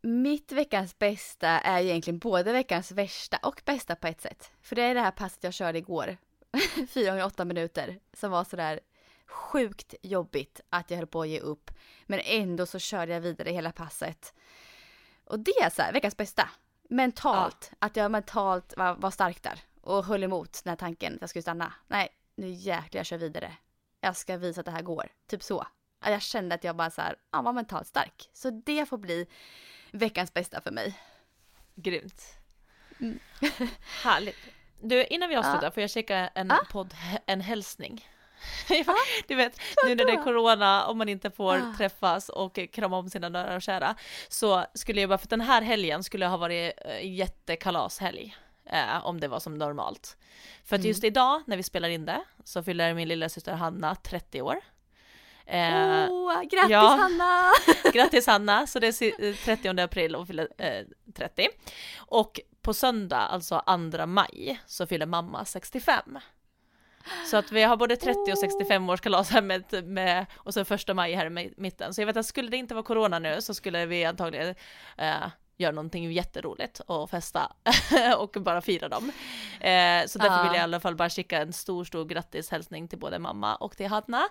[0.02, 4.52] Mitt veckans bästa är egentligen både veckans värsta och bästa på ett sätt.
[4.62, 6.18] För det är det här passet jag körde igår.
[6.90, 8.00] 4 gånger 8 minuter.
[8.14, 8.80] Som var sådär
[9.28, 11.72] sjukt jobbigt att jag höll på att ge upp.
[12.06, 14.34] Men ändå så körde jag vidare hela passet.
[15.26, 16.50] Och det är så här, veckans bästa.
[16.90, 17.72] Mentalt.
[17.80, 19.60] Att jag mentalt var, var stark där.
[19.82, 21.74] Och höll emot den här tanken att jag skulle stanna.
[21.88, 23.54] Nej, nu jäklar jag kör vidare.
[24.02, 25.12] Jag ska visa att det här går.
[25.28, 25.68] Typ så.
[26.06, 28.30] Jag kände att jag bara så här, ja, var mentalt stark.
[28.34, 29.28] Så det får bli
[29.92, 31.00] veckans bästa för mig.
[31.76, 32.24] Grymt.
[33.00, 33.20] Mm.
[34.04, 34.38] Härligt.
[34.82, 35.72] Du, innan vi avslutar Ja.
[35.72, 36.60] får jag checka en Ah.
[36.72, 36.94] podd,
[37.26, 38.08] en hälsning.
[39.28, 41.74] du vet, nu när det är corona och man inte får Ah.
[41.78, 43.96] träffas och krama om sina nära och kära,
[44.30, 48.38] så skulle jag bara, för den här helgen skulle ha varit eh, jättekalashelg.
[48.66, 50.18] Eh, om det var som normalt.
[50.66, 50.88] För att Mm.
[50.88, 54.62] just idag när vi spelar in det så fyller min lilla syster Hanna 30 år.
[55.50, 56.80] Eh, Åh, grattis ja.
[57.02, 57.52] Hanna!
[57.94, 60.86] Grattis Hanna, så det är si- eh, 30 april och fyller eh,
[61.16, 61.48] 30.
[61.98, 66.20] Och på söndag, alltså 2 maj, så fyller mamma 65.
[67.26, 70.66] Så att vi har både 30 och 65 års kalas här med, med och så
[70.66, 71.94] första maj här i mitten.
[71.94, 74.56] Så jag vet att skulle det inte vara corona nu så skulle vi antagligen
[74.98, 75.16] eh,
[75.58, 77.52] göra någonting jätteroligt och festa
[78.18, 79.12] och bara fira dem.
[79.60, 83.00] Eh, så därför vill jag i alla fall bara skicka en stor, stor grattishälsning till
[83.00, 84.24] både mamma och till Hanna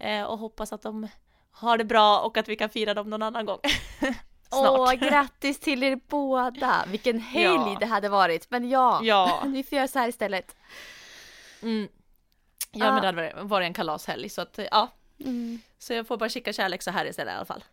[0.00, 1.08] eh, och hoppas att de
[1.50, 3.58] har det bra och att vi kan fira dem någon annan gång.
[4.48, 4.78] Snart.
[4.78, 6.84] Åh, grattis till er båda!
[6.88, 7.76] Vilken helg Ja.
[7.80, 8.50] det hade varit.
[8.50, 9.42] Men ja, Ja.
[9.46, 10.56] vi får göra så här istället.
[11.62, 11.88] Mm.
[12.72, 12.92] Ja Ja.
[12.92, 14.88] men det hade varit- en kalashelg så att ja.
[15.78, 17.64] Så jag får bara skicka kärlek så här istället i alla fall.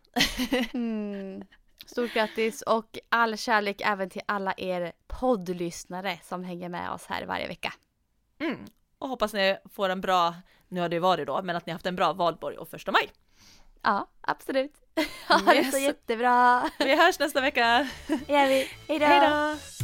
[0.74, 1.42] Mm.
[1.86, 7.26] Stort grattis och all kärlek även till alla er poddlyssnare som hänger med oss här
[7.26, 7.72] varje vecka.
[8.40, 8.58] Mm.
[8.98, 10.34] Och hoppas ni får en bra,
[10.68, 13.10] nu har det varit då, men att ni haft en bra valborg och första maj.
[13.82, 14.74] Ja, absolut.
[15.28, 15.80] Ha det så Yes.
[15.80, 16.70] jättebra.
[16.78, 17.88] Vi hörs nästa vecka.
[18.06, 18.68] Det gör vi.
[18.88, 19.83] Hej då.